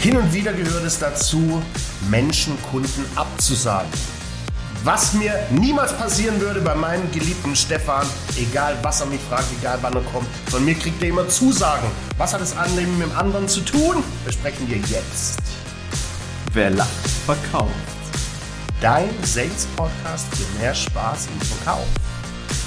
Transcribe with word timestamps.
Hin 0.00 0.16
und 0.16 0.32
wieder 0.32 0.52
gehört 0.52 0.84
es 0.84 1.00
dazu, 1.00 1.60
Menschen, 2.08 2.56
Kunden 2.70 3.04
abzusagen. 3.16 3.90
Was 4.84 5.12
mir 5.12 5.34
niemals 5.50 5.92
passieren 5.92 6.40
würde 6.40 6.60
bei 6.60 6.76
meinem 6.76 7.10
geliebten 7.10 7.56
Stefan, 7.56 8.06
egal 8.36 8.76
was 8.80 9.00
er 9.00 9.06
mich 9.06 9.20
fragt, 9.28 9.46
egal 9.58 9.78
wann 9.82 9.94
er 9.94 10.02
kommt, 10.02 10.28
von 10.50 10.64
mir 10.64 10.76
kriegt 10.76 11.02
er 11.02 11.08
immer 11.08 11.28
Zusagen. 11.28 11.90
Was 12.16 12.32
hat 12.32 12.40
das 12.40 12.56
Annehmen 12.56 12.96
mit 12.96 13.08
dem 13.08 13.18
anderen 13.18 13.48
zu 13.48 13.60
tun? 13.60 14.04
Besprechen 14.24 14.68
wir 14.68 14.76
jetzt. 14.76 15.40
Wer 16.52 16.70
lacht, 16.70 17.08
verkauft. 17.26 17.72
Dein 18.80 19.10
Sales-Podcast 19.24 20.26
für 20.36 20.60
mehr 20.60 20.76
Spaß 20.76 21.26
im 21.26 21.40
Verkauf. 21.40 21.86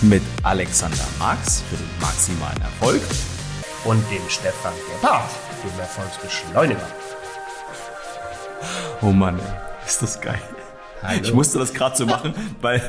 Mit 0.01 0.21
Alexander 0.43 1.07
Marx 1.17 1.63
für 1.69 1.77
den 1.77 1.89
maximalen 2.01 2.61
Erfolg. 2.61 3.01
Und 3.85 4.03
dem 4.11 4.29
Stefan 4.29 4.73
Gebhardt, 4.99 5.31
dem 5.63 5.79
Erfolgsbeschleuniger. 5.79 7.00
Oh 9.01 9.11
Mann, 9.11 9.39
ey, 9.39 9.87
ist 9.87 10.01
das 10.01 10.21
geil. 10.21 10.39
Hallo. 11.01 11.19
Ich 11.23 11.33
musste 11.33 11.57
das 11.59 11.73
gerade 11.73 11.95
so 11.95 12.05
machen, 12.05 12.33
weil 12.61 12.81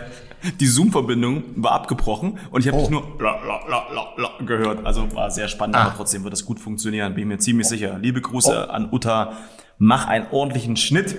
die 0.60 0.66
Zoom-Verbindung 0.66 1.44
war 1.56 1.72
abgebrochen 1.72 2.38
und 2.50 2.60
ich 2.60 2.66
habe 2.68 2.76
Oh. 2.78 2.80
dich 2.82 2.90
nur 2.90 3.02
la, 3.20 3.36
la, 3.46 3.60
la, 3.68 3.86
la, 3.94 4.08
la 4.16 4.44
gehört. 4.44 4.84
Also 4.84 5.10
war 5.14 5.30
sehr 5.30 5.48
spannend, 5.48 5.76
Ah. 5.76 5.82
aber 5.84 5.94
trotzdem 5.96 6.22
wird 6.24 6.32
das 6.32 6.44
gut 6.44 6.60
funktionieren, 6.60 7.14
bin 7.14 7.22
ich 7.22 7.28
mir 7.28 7.38
ziemlich 7.38 7.68
sicher. 7.68 7.98
Liebe 7.98 8.20
Grüße 8.20 8.68
an 8.70 8.88
Uta, 8.92 9.34
mach 9.78 10.06
einen 10.08 10.26
ordentlichen 10.30 10.76
Schnitt. 10.76 11.16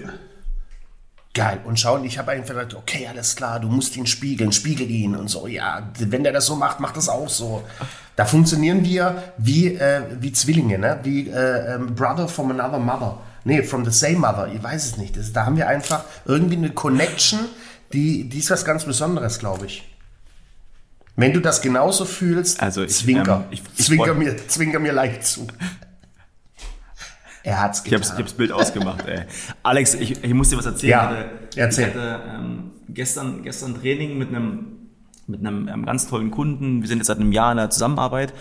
Geil. 1.33 1.61
Und 1.65 1.79
schau, 1.79 1.95
und 1.95 2.05
ich 2.05 2.19
habe 2.19 2.31
einfach 2.31 2.53
gedacht, 2.53 2.75
okay, 2.75 3.07
alles 3.09 3.35
klar, 3.35 3.59
du 3.59 3.67
musst 3.67 3.97
ihn 3.97 4.05
spiegeln, 4.05 4.51
spiegel 4.51 4.87
ihn 4.91 5.15
und 5.15 5.29
so. 5.29 5.47
Ja, 5.47 5.89
wenn 5.97 6.23
der 6.23 6.31
das 6.31 6.45
so 6.45 6.55
macht, 6.55 6.79
macht 6.79 6.95
das 6.95 7.09
auch 7.09 7.27
so. 7.27 7.63
Da 8.15 8.25
funktionieren 8.25 8.85
wir 8.85 9.23
wie, 9.39 9.73
äh, 9.73 10.03
wie 10.19 10.31
Zwillinge, 10.31 10.77
ne? 10.77 10.99
wie 11.01 11.27
äh, 11.29 11.73
ähm, 11.75 11.95
Brother 11.95 12.27
from 12.27 12.51
another 12.51 12.77
mother. 12.77 13.17
Nee, 13.45 13.63
from 13.63 13.83
the 13.85 13.91
same 13.91 14.19
mother. 14.19 14.47
Ich 14.53 14.61
weiß 14.63 14.85
es 14.85 14.97
nicht. 14.97 15.17
Das, 15.17 15.33
da 15.33 15.45
haben 15.45 15.57
wir 15.57 15.67
einfach 15.67 16.03
irgendwie 16.25 16.55
eine 16.57 16.69
Connection, 16.71 17.39
die, 17.91 18.29
die 18.29 18.39
ist 18.39 18.49
was 18.49 18.63
ganz 18.65 18.85
Besonderes, 18.85 19.39
glaube 19.39 19.65
ich. 19.65 19.83
Wenn 21.15 21.33
du 21.33 21.41
das 21.41 21.61
genauso 21.61 22.05
fühlst, 22.05 22.59
Also 22.61 22.83
ich, 22.83 22.91
zwinker. 22.95 23.41
ähm, 23.41 23.51
ich- 23.51 23.61
ich 23.77 23.85
zwinker, 23.85 24.13
mir, 24.13 24.35
zwinker 24.47 24.79
mir 24.79 24.93
leicht 24.93 25.25
zu. 25.25 25.45
Er 27.43 27.59
hat's 27.61 27.79
Ich 27.79 27.85
getan. 27.85 27.99
hab's, 27.99 28.13
ich 28.13 28.19
hab's 28.19 28.33
Bild 28.33 28.51
ausgemacht, 28.51 29.05
ey. 29.07 29.23
Alex, 29.63 29.95
ich, 29.95 30.23
ich 30.23 30.33
muss 30.33 30.49
dir 30.49 30.57
was 30.57 30.65
erzählen. 30.65 30.91
Ja, 30.91 31.11
ich 31.11 31.17
hatte, 31.17 31.29
erzähl. 31.57 31.87
Ich 31.89 31.93
hatte 31.95 32.19
ähm, 32.35 32.71
gestern, 32.89 33.43
gestern 33.43 33.75
Training 33.79 34.17
mit 34.17 34.29
einem, 34.29 34.67
mit 35.27 35.41
einem 35.41 35.67
ähm, 35.67 35.85
ganz 35.85 36.07
tollen 36.07 36.31
Kunden. 36.31 36.81
Wir 36.81 36.87
sind 36.87 36.99
jetzt 36.99 37.07
seit 37.07 37.17
einem 37.19 37.33
Jahr 37.33 37.51
in 37.51 37.57
der 37.57 37.69
Zusammenarbeit 37.69 38.33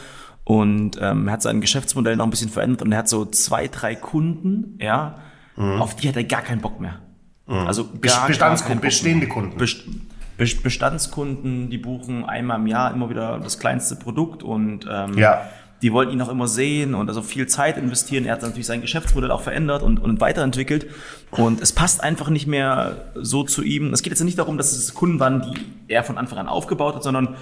und 0.45 0.99
ähm, 1.01 1.29
er 1.29 1.33
hat 1.35 1.43
sein 1.43 1.61
Geschäftsmodell 1.61 2.17
noch 2.17 2.25
ein 2.27 2.31
bisschen 2.31 2.51
verändert 2.51 2.83
und 2.83 2.93
er 2.93 2.99
hat 2.99 3.09
so 3.09 3.25
zwei, 3.25 3.69
drei 3.69 3.95
Kunden, 3.95 4.79
ja, 4.81 5.19
auf 5.57 5.95
die 5.97 6.09
hat 6.09 6.17
er 6.17 6.25
gar 6.25 6.41
keinen 6.43 6.61
Bock 6.63 6.81
mehr. 6.81 6.99
Also 7.47 7.83
Bes- 7.83 8.15
gar, 8.17 8.27
Bestandskunden, 8.27 8.81
gar 8.81 8.89
bestehende. 8.89 9.29
Kunden. 9.29 9.59
Best- 9.59 10.63
Bestandskunden, 10.63 11.71
die 11.71 11.79
buchen 11.79 12.25
einmal 12.25 12.59
im 12.59 12.67
Jahr 12.67 12.93
immer 12.93 13.11
wieder 13.11 13.39
das 13.39 13.59
kleinste 13.59 13.97
Produkt 13.97 14.43
und 14.43 14.87
ähm, 14.91 15.17
Ja. 15.19 15.43
die 15.83 15.93
wollten 15.93 16.13
ihn 16.13 16.23
auch 16.23 16.31
immer 16.31 16.49
sehen 16.49 16.95
und 16.95 17.09
also 17.09 17.23
viel 17.23 17.47
Zeit 17.47 17.77
investieren. 17.77 18.25
Er 18.25 18.33
hat 18.33 18.43
natürlich 18.43 18.67
sein 18.67 18.81
Geschäftsmodell 18.81 19.31
auch 19.31 19.43
verändert 19.43 19.83
und, 19.83 19.99
und 20.01 20.21
weiterentwickelt. 20.21 20.87
Und 21.31 21.61
es 21.61 21.73
passt 21.73 22.03
einfach 22.03 22.31
nicht 22.31 22.47
mehr 22.47 23.13
so 23.15 23.45
zu 23.45 23.63
ihm. 23.63 23.93
Es 23.93 24.03
geht 24.03 24.13
jetzt 24.13 24.23
nicht 24.25 24.39
darum, 24.39 24.57
dass 24.57 24.73
es 24.73 24.95
Kunden 24.95 25.21
waren, 25.21 25.43
die 25.43 25.93
er 25.93 26.03
von 26.03 26.19
Anfang 26.19 26.39
an 26.39 26.49
aufgebaut 26.49 26.95
hat, 26.97 27.03
sondern 27.03 27.37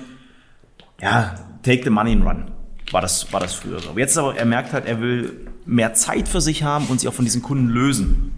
ja, 1.01 1.37
take 1.63 1.83
the 1.85 1.91
money 1.91 2.13
and 2.13 2.25
run. 2.27 2.45
War 2.91 3.01
das, 3.01 3.33
war 3.33 3.41
das 3.41 3.55
früher 3.55 3.79
so. 3.81 3.91
Aber 3.91 4.01
jetzt 4.01 4.17
aber, 4.19 4.37
er 4.37 4.45
merkt 4.45 4.73
halt, 4.73 4.87
er 4.87 5.01
will 5.01 5.47
mehr 5.65 5.95
Zeit 5.95 6.29
für 6.29 6.41
sich 6.41 6.63
haben 6.63 6.87
und 6.87 7.01
sich 7.01 7.09
auch 7.09 7.15
von 7.15 7.25
diesen 7.25 7.43
Kunden 7.43 7.69
lösen. 7.69 8.33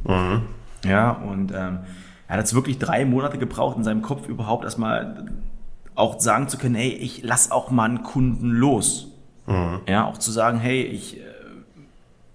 Ja, 0.85 1.13
und 1.13 1.53
ähm, 1.53 1.79
er 2.29 2.37
hat 2.37 2.39
jetzt 2.39 2.55
wirklich 2.55 2.79
drei 2.79 3.05
Monate 3.05 3.39
gebraucht, 3.39 3.77
in 3.77 3.85
seinem 3.85 4.03
Kopf 4.03 4.29
überhaupt 4.29 4.65
erstmal 4.65 5.27
auch 5.95 6.21
sagen 6.21 6.49
zu 6.49 6.59
können, 6.59 6.75
hey, 6.75 6.91
ich 6.91 7.23
lass 7.23 7.51
auch 7.51 7.71
mal 7.71 7.85
einen 7.85 8.03
Kunden 8.03 8.51
los. 8.51 9.09
Ja, 9.89 10.07
auch 10.07 10.19
zu 10.19 10.31
sagen, 10.31 10.59
hey, 10.59 10.83
ich, 10.83 11.19
äh, 11.19 11.23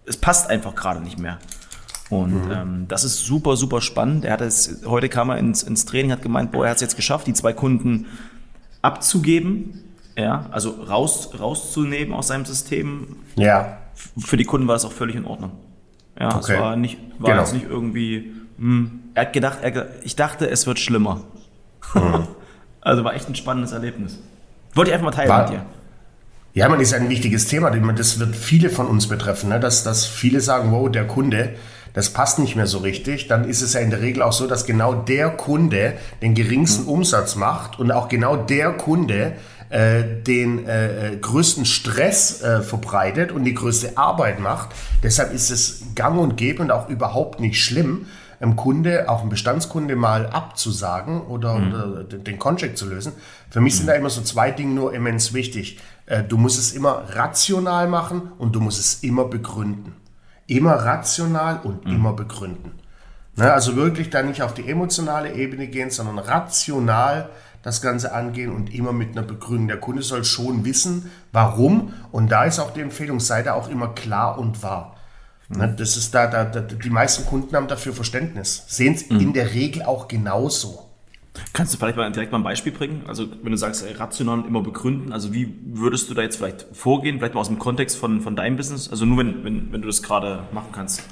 es 0.05 0.17
passt 0.17 0.49
einfach 0.49 0.75
gerade 0.75 1.01
nicht 1.01 1.19
mehr. 1.19 1.39
Und 2.09 2.49
ähm, 2.51 2.85
das 2.87 3.03
ist 3.03 3.25
super, 3.25 3.57
super 3.57 3.81
spannend. 3.81 4.23
Er 4.23 4.33
hat 4.33 4.41
es, 4.41 4.81
heute 4.85 5.09
kam 5.09 5.29
er 5.29 5.37
ins, 5.37 5.63
ins 5.63 5.85
Training, 5.85 6.11
hat 6.11 6.21
gemeint, 6.21 6.51
boah, 6.51 6.65
er 6.65 6.71
hat 6.71 6.77
es 6.77 6.81
jetzt 6.81 6.95
geschafft, 6.95 7.27
die 7.27 7.33
zwei 7.33 7.53
Kunden 7.53 8.05
abzugeben, 8.81 9.83
ja, 10.17 10.47
also 10.51 10.71
raus, 10.71 11.29
rauszunehmen 11.39 12.13
aus 12.13 12.27
seinem 12.27 12.45
System. 12.45 13.17
Ja. 13.35 13.77
Für 14.17 14.35
die 14.37 14.43
Kunden 14.45 14.67
war 14.67 14.75
das 14.75 14.83
auch 14.85 14.91
völlig 14.91 15.15
in 15.15 15.25
Ordnung. 15.25 15.51
Ja, 16.19 16.35
Okay. 16.35 16.53
es 16.55 16.59
war 16.59 16.75
nicht, 16.75 16.97
war 17.19 17.29
Genau. 17.31 17.41
jetzt 17.43 17.53
nicht 17.53 17.65
irgendwie, 17.69 18.33
hm, 18.57 18.99
er 19.13 19.21
hat 19.27 19.33
gedacht, 19.33 19.59
er, 19.61 19.87
ich 20.03 20.15
dachte, 20.15 20.49
es 20.49 20.65
wird 20.67 20.79
schlimmer. 20.79 21.21
Mhm. 21.93 22.27
also 22.81 23.03
war 23.03 23.13
echt 23.13 23.29
ein 23.29 23.35
spannendes 23.35 23.71
Erlebnis. 23.71 24.19
Wollte 24.73 24.89
ich 24.91 24.93
einfach 24.95 25.05
mal 25.05 25.11
teilen 25.15 25.29
War- 25.29 25.43
mit 25.43 25.59
dir. 25.59 25.65
Ja, 26.53 26.67
man 26.69 26.79
ist 26.79 26.91
ein 26.95 27.07
wichtiges 27.09 27.45
Thema, 27.47 27.69
denn 27.69 27.95
das 27.95 28.19
wird 28.19 28.35
viele 28.35 28.71
von 28.71 28.87
uns 28.87 29.07
betreffen, 29.07 29.49
ne? 29.49 29.59
dass, 29.59 29.83
dass 29.83 30.07
viele 30.07 30.41
sagen, 30.41 30.71
wow, 30.71 30.89
der 30.89 31.05
Kunde, 31.05 31.53
das 31.93 32.09
passt 32.13 32.39
nicht 32.39 32.55
mehr 32.55 32.65
so 32.65 32.79
richtig. 32.79 33.27
Dann 33.27 33.43
ist 33.47 33.61
es 33.61 33.73
ja 33.73 33.79
in 33.79 33.91
der 33.91 34.01
Regel 34.01 34.23
auch 34.23 34.31
so, 34.33 34.47
dass 34.47 34.65
genau 34.65 34.95
der 34.95 35.29
Kunde 35.29 35.93
den 36.23 36.33
geringsten 36.33 36.87
Umsatz 36.87 37.35
macht 37.35 37.77
und 37.79 37.91
auch 37.91 38.07
genau 38.09 38.35
der 38.37 38.71
Kunde 38.71 39.33
äh, 39.69 40.03
den 40.23 40.65
äh, 40.65 41.13
äh, 41.13 41.17
größten 41.17 41.65
Stress 41.65 42.41
äh, 42.41 42.61
verbreitet 42.61 43.31
und 43.31 43.43
die 43.43 43.53
größte 43.53 43.97
Arbeit 43.97 44.39
macht. 44.39 44.69
Deshalb 45.03 45.33
ist 45.33 45.49
es 45.49 45.83
gang 45.95 46.19
und 46.19 46.37
gäbe 46.37 46.61
und 46.61 46.71
auch 46.71 46.89
überhaupt 46.89 47.39
nicht 47.39 47.61
schlimm, 47.63 48.05
einem 48.39 48.55
Kunde, 48.55 49.09
auch 49.09 49.21
einem 49.21 49.29
Bestandskunde 49.29 49.95
mal 49.95 50.27
abzusagen 50.27 51.21
oder, 51.21 51.55
oder 51.55 52.03
den 52.03 52.23
den 52.23 52.39
Contract 52.39 52.77
zu 52.77 52.87
lösen. 52.87 53.13
Für 53.49 53.61
mich 53.61 53.75
sind 53.75 53.87
da 53.87 53.93
immer 53.93 54.09
so 54.09 54.21
zwei 54.21 54.51
Dinge 54.51 54.73
nur 54.73 54.93
immens 54.93 55.33
wichtig. 55.33 55.79
Äh, 56.05 56.23
Du 56.23 56.37
musst 56.37 56.59
es 56.59 56.73
immer 56.73 57.03
rational 57.09 57.87
machen 57.87 58.31
und 58.37 58.55
du 58.55 58.59
musst 58.59 58.79
es 58.79 59.03
immer 59.03 59.25
begründen. 59.25 59.95
Immer 60.45 60.73
rational 60.73 61.59
und 61.63 61.85
immer 61.87 62.13
begründen. 62.13 62.71
Ne, 63.37 63.53
also 63.53 63.75
wirklich 63.75 64.09
da 64.09 64.23
nicht 64.23 64.41
auf 64.41 64.55
die 64.55 64.67
emotionale 64.67 65.33
Ebene 65.33 65.67
gehen, 65.67 65.91
sondern 65.91 66.17
rational 66.17 67.29
das 67.61 67.81
Ganze 67.81 68.13
angehen 68.13 68.51
und 68.51 68.73
immer 68.73 68.93
mit 68.93 69.11
einer 69.11 69.21
Begründung. 69.21 69.67
Der 69.67 69.79
Kunde 69.79 70.01
soll 70.01 70.23
schon 70.23 70.65
wissen, 70.65 71.11
warum. 71.31 71.93
Und 72.11 72.31
da 72.31 72.45
ist 72.45 72.59
auch 72.59 72.71
die 72.71 72.81
Empfehlung, 72.81 73.19
sei 73.19 73.43
da 73.43 73.53
auch 73.53 73.69
immer 73.69 73.89
klar 73.89 74.39
und 74.39 74.63
wahr. 74.63 74.95
Ne, 75.49 75.73
das 75.77 75.95
ist 75.95 76.13
da, 76.13 76.27
da, 76.27 76.45
da, 76.45 76.61
die 76.61 76.89
meisten 76.89 77.25
Kunden 77.25 77.55
haben 77.55 77.67
dafür 77.67 77.93
Verständnis. 77.93 78.65
Sehen 78.67 78.95
es 78.95 79.03
in 79.03 79.33
der 79.33 79.53
Regel 79.53 79.83
auch 79.83 80.07
genauso. 80.07 80.87
Kannst 81.53 81.73
du 81.73 81.77
vielleicht 81.77 81.97
mal 81.97 82.11
direkt 82.11 82.31
mal 82.31 82.39
ein 82.39 82.43
Beispiel 82.43 82.71
bringen? 82.71 83.03
Also 83.07 83.27
wenn 83.43 83.51
du 83.51 83.57
sagst, 83.57 83.85
rational 83.99 84.39
und 84.39 84.47
immer 84.47 84.61
begründen, 84.61 85.13
also 85.13 85.33
wie 85.33 85.53
würdest 85.65 86.09
du 86.09 86.15
da 86.15 86.23
jetzt 86.23 86.37
vielleicht 86.37 86.65
vorgehen? 86.73 87.19
Vielleicht 87.19 87.35
mal 87.35 87.41
aus 87.41 87.47
dem 87.47 87.59
Kontext 87.59 87.97
von, 87.97 88.21
von 88.21 88.35
deinem 88.35 88.57
Business? 88.57 88.89
Also 88.89 89.05
nur 89.05 89.19
wenn, 89.19 89.43
wenn, 89.43 89.71
wenn 89.71 89.81
du 89.81 89.87
das 89.87 90.01
gerade 90.01 90.43
machen 90.51 90.69
kannst. 90.73 91.03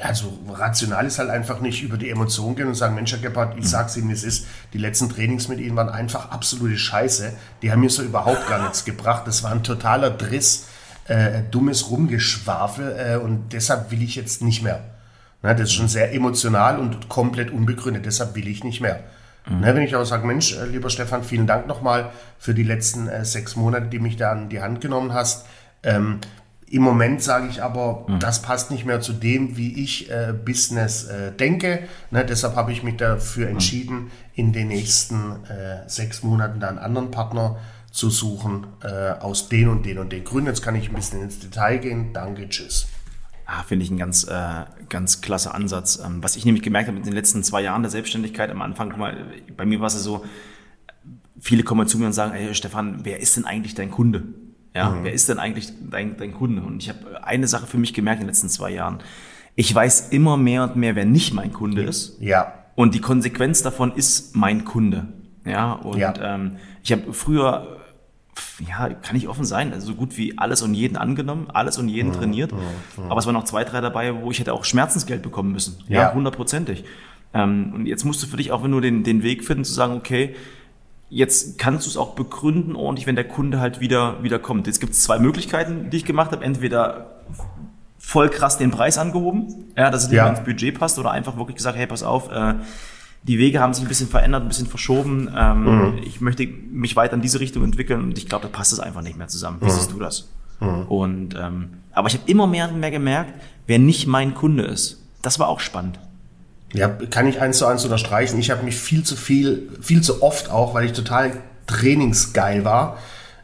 Also 0.00 0.38
rational 0.48 1.06
ist 1.06 1.18
halt 1.18 1.30
einfach 1.30 1.60
nicht 1.60 1.82
über 1.82 1.96
die 1.96 2.10
Emotionen 2.10 2.56
gehen 2.56 2.68
und 2.68 2.74
sagen, 2.74 2.94
Mensch, 2.94 3.12
Herr 3.12 3.18
Gebhardt, 3.18 3.58
ich 3.58 3.68
sag's 3.68 3.96
Ihnen, 3.96 4.10
es 4.10 4.22
ist. 4.22 4.46
Die 4.72 4.78
letzten 4.78 5.08
Trainings 5.08 5.48
mit 5.48 5.58
Ihnen 5.60 5.76
waren 5.76 5.88
einfach 5.88 6.30
absolute 6.30 6.78
Scheiße. 6.78 7.32
Die 7.62 7.72
haben 7.72 7.80
mir 7.80 7.90
so 7.90 8.02
überhaupt 8.02 8.48
gar 8.48 8.62
nichts 8.62 8.84
gebracht. 8.84 9.26
Das 9.26 9.42
war 9.42 9.52
ein 9.52 9.62
totaler 9.62 10.10
Driss, 10.10 10.66
äh, 11.06 11.42
dummes 11.50 11.90
Rumgeschwafel 11.90 12.96
äh, 12.96 13.16
und 13.16 13.52
deshalb 13.52 13.90
will 13.90 14.02
ich 14.02 14.14
jetzt 14.14 14.42
nicht 14.42 14.62
mehr. 14.62 14.84
Na, 15.42 15.54
das 15.54 15.68
ist 15.68 15.74
schon 15.74 15.88
sehr 15.88 16.12
emotional 16.12 16.78
und 16.78 17.08
komplett 17.08 17.50
unbegründet. 17.50 18.06
Deshalb 18.06 18.34
will 18.34 18.48
ich 18.48 18.64
nicht 18.64 18.80
mehr. 18.80 19.04
Ne, 19.50 19.74
wenn 19.74 19.82
ich 19.82 19.94
aber 19.94 20.04
sage, 20.04 20.26
Mensch, 20.26 20.56
äh, 20.56 20.66
lieber 20.66 20.90
Stefan, 20.90 21.24
vielen 21.24 21.46
Dank 21.46 21.66
nochmal 21.66 22.10
für 22.38 22.52
die 22.52 22.64
letzten 22.64 23.08
äh, 23.08 23.24
sechs 23.24 23.56
Monate, 23.56 23.86
die 23.86 23.98
mich 23.98 24.16
da 24.16 24.32
an 24.32 24.50
die 24.50 24.60
Hand 24.60 24.80
genommen 24.82 25.14
hast. 25.14 25.46
Ähm, 25.82 26.20
Im 26.70 26.82
Moment 26.82 27.22
sage 27.22 27.48
ich 27.48 27.62
aber, 27.62 28.06
das 28.20 28.42
passt 28.42 28.70
nicht 28.70 28.84
mehr 28.84 29.00
zu 29.00 29.12
dem, 29.12 29.56
wie 29.56 29.82
ich 29.82 30.10
äh, 30.10 30.32
Business 30.32 31.04
äh, 31.04 31.32
denke. 31.32 31.84
Ne, 32.10 32.24
deshalb 32.24 32.56
habe 32.56 32.72
ich 32.72 32.82
mich 32.82 32.96
dafür 32.96 33.48
entschieden, 33.48 34.10
in 34.34 34.52
den 34.52 34.68
nächsten 34.68 35.44
äh, 35.46 35.88
sechs 35.88 36.22
Monaten 36.22 36.60
da 36.60 36.68
einen 36.68 36.78
anderen 36.78 37.10
Partner 37.10 37.56
zu 37.90 38.10
suchen, 38.10 38.66
äh, 38.82 39.10
aus 39.20 39.48
den 39.48 39.68
und 39.68 39.86
den 39.86 39.98
und 39.98 40.12
den 40.12 40.24
Gründen. 40.24 40.48
Jetzt 40.48 40.62
kann 40.62 40.74
ich 40.74 40.88
ein 40.90 40.94
bisschen 40.94 41.22
ins 41.22 41.38
Detail 41.38 41.78
gehen. 41.78 42.12
Danke, 42.12 42.48
tschüss. 42.48 42.86
Ah, 43.46 43.62
Finde 43.62 43.84
ich 43.84 43.90
ein 43.90 43.96
ganz, 43.96 44.24
äh, 44.24 44.64
ganz 44.90 45.22
klasse 45.22 45.54
Ansatz. 45.54 45.98
Ähm, 46.04 46.22
was 46.22 46.36
ich 46.36 46.44
nämlich 46.44 46.62
gemerkt 46.62 46.88
habe 46.88 46.98
in 46.98 47.04
den 47.04 47.14
letzten 47.14 47.42
zwei 47.42 47.62
Jahren 47.62 47.82
der 47.82 47.90
Selbstständigkeit 47.90 48.50
am 48.50 48.60
Anfang, 48.60 48.90
guck 48.90 48.98
mal, 48.98 49.16
bei 49.56 49.64
mir 49.64 49.80
war 49.80 49.86
es 49.86 49.94
so, 49.94 50.24
viele 51.40 51.62
kommen 51.62 51.88
zu 51.88 51.98
mir 51.98 52.06
und 52.06 52.12
sagen, 52.12 52.34
ey 52.34 52.54
Stefan, 52.54 53.04
wer 53.04 53.20
ist 53.20 53.38
denn 53.38 53.46
eigentlich 53.46 53.74
dein 53.74 53.90
Kunde? 53.90 54.24
Ja, 54.74 54.96
wer 55.02 55.12
ist 55.12 55.28
denn 55.28 55.38
eigentlich 55.38 55.72
dein, 55.90 56.16
dein 56.16 56.34
Kunde? 56.34 56.62
Und 56.62 56.82
ich 56.82 56.88
habe 56.88 57.24
eine 57.24 57.46
Sache 57.48 57.66
für 57.66 57.78
mich 57.78 57.94
gemerkt 57.94 58.20
in 58.20 58.26
den 58.26 58.28
letzten 58.28 58.48
zwei 58.48 58.70
Jahren. 58.70 58.98
Ich 59.56 59.74
weiß 59.74 60.10
immer 60.10 60.36
mehr 60.36 60.62
und 60.64 60.76
mehr, 60.76 60.94
wer 60.94 61.04
nicht 61.04 61.34
mein 61.34 61.52
Kunde 61.52 61.82
ist. 61.82 62.16
Ja, 62.20 62.52
Und 62.76 62.94
die 62.94 63.00
Konsequenz 63.00 63.62
davon 63.62 63.92
ist 63.92 64.36
mein 64.36 64.64
Kunde. 64.64 65.06
Ja, 65.44 65.72
und 65.72 65.98
Ja. 65.98 66.14
Ähm, 66.20 66.56
ich 66.84 66.92
habe 66.92 67.12
früher 67.12 67.78
ja, 68.68 68.88
kann 68.90 69.16
ich 69.16 69.26
offen 69.28 69.44
sein, 69.44 69.72
also 69.72 69.88
so 69.88 69.94
gut 69.94 70.16
wie 70.16 70.38
alles 70.38 70.62
und 70.62 70.74
jeden 70.74 70.96
angenommen, 70.96 71.48
alles 71.52 71.76
und 71.78 71.88
jeden 71.88 72.12
trainiert. 72.12 72.52
Aber 73.08 73.18
es 73.18 73.26
waren 73.26 73.34
noch 73.34 73.44
zwei, 73.44 73.64
drei 73.64 73.80
dabei, 73.80 74.14
wo 74.22 74.30
ich 74.30 74.38
hätte 74.38 74.52
auch 74.52 74.64
Schmerzensgeld 74.64 75.22
bekommen 75.22 75.50
müssen. 75.52 75.82
Ja, 75.88 76.02
Ja. 76.02 76.14
hundertprozentig. 76.14 76.84
Ähm, 77.34 77.72
und 77.74 77.86
jetzt 77.86 78.04
musst 78.04 78.22
du 78.22 78.26
für 78.26 78.36
dich 78.36 78.52
auch 78.52 78.64
nur 78.66 78.80
den, 78.80 79.02
den 79.02 79.22
Weg 79.24 79.44
finden, 79.44 79.64
zu 79.64 79.72
sagen, 79.72 79.94
okay, 79.94 80.36
jetzt 81.10 81.58
kannst 81.58 81.86
du 81.86 81.90
es 81.90 81.96
auch 81.96 82.14
begründen 82.14 82.76
ordentlich, 82.76 83.06
wenn 83.06 83.16
der 83.16 83.26
Kunde 83.28 83.60
halt 83.60 83.80
wieder, 83.80 84.22
wieder 84.22 84.38
kommt. 84.38 84.66
Jetzt 84.66 84.80
gibt 84.80 84.92
es 84.92 85.02
zwei 85.02 85.18
Möglichkeiten, 85.18 85.90
die 85.90 85.96
ich 85.98 86.04
gemacht 86.04 86.32
habe. 86.32 86.44
Entweder 86.44 87.22
voll 87.98 88.28
krass 88.28 88.58
den 88.58 88.70
Preis 88.70 88.98
angehoben, 88.98 89.54
ja, 89.76 89.90
dass 89.90 90.04
es 90.04 90.08
nicht 90.08 90.16
Ja. 90.18 90.28
ins 90.28 90.40
Budget 90.40 90.78
passt, 90.78 90.98
oder 90.98 91.10
einfach 91.10 91.36
wirklich 91.36 91.56
gesagt, 91.56 91.76
hey, 91.76 91.86
pass 91.86 92.02
auf, 92.02 92.30
äh, 92.30 92.54
die 93.24 93.38
Wege 93.38 93.60
haben 93.60 93.74
sich 93.74 93.84
ein 93.84 93.88
bisschen 93.88 94.08
verändert, 94.08 94.42
ein 94.42 94.48
bisschen 94.48 94.68
verschoben. 94.68 95.28
Ähm, 95.36 95.64
Mhm. 95.64 95.98
Ich 96.04 96.20
möchte 96.20 96.46
mich 96.46 96.94
weiter 96.96 97.14
in 97.14 97.20
diese 97.20 97.40
Richtung 97.40 97.64
entwickeln 97.64 98.02
und 98.02 98.16
ich 98.18 98.28
glaube, 98.28 98.46
da 98.46 98.48
passt 98.56 98.72
es 98.72 98.80
einfach 98.80 99.02
nicht 99.02 99.18
mehr 99.18 99.28
zusammen. 99.28 99.58
Wie 99.60 99.66
Mhm. 99.66 99.70
siehst 99.70 99.92
du 99.92 99.98
das? 99.98 100.28
Und 100.60 101.34
ähm, 101.38 101.70
aber 101.92 102.08
ich 102.08 102.14
habe 102.14 102.28
immer 102.30 102.46
mehr 102.46 102.68
und 102.68 102.80
mehr 102.80 102.90
gemerkt, 102.90 103.32
wer 103.66 103.78
nicht 103.78 104.06
mein 104.06 104.34
Kunde 104.34 104.64
ist. 104.64 105.02
Das 105.22 105.38
war 105.38 105.48
auch 105.48 105.60
spannend. 105.60 105.98
Ja, 106.74 106.88
kann 106.88 107.26
ich 107.26 107.40
eins 107.40 107.58
zu 107.58 107.66
eins 107.66 107.84
unterstreichen. 107.84 108.38
Ich 108.38 108.50
habe 108.50 108.62
mich 108.64 108.76
viel 108.76 109.02
zu 109.02 109.16
viel, 109.16 109.68
viel 109.80 110.02
zu 110.02 110.22
oft 110.22 110.50
auch, 110.50 110.74
weil 110.74 110.84
ich 110.84 110.92
total 110.92 111.32
trainingsgeil 111.66 112.64
war, 112.64 112.98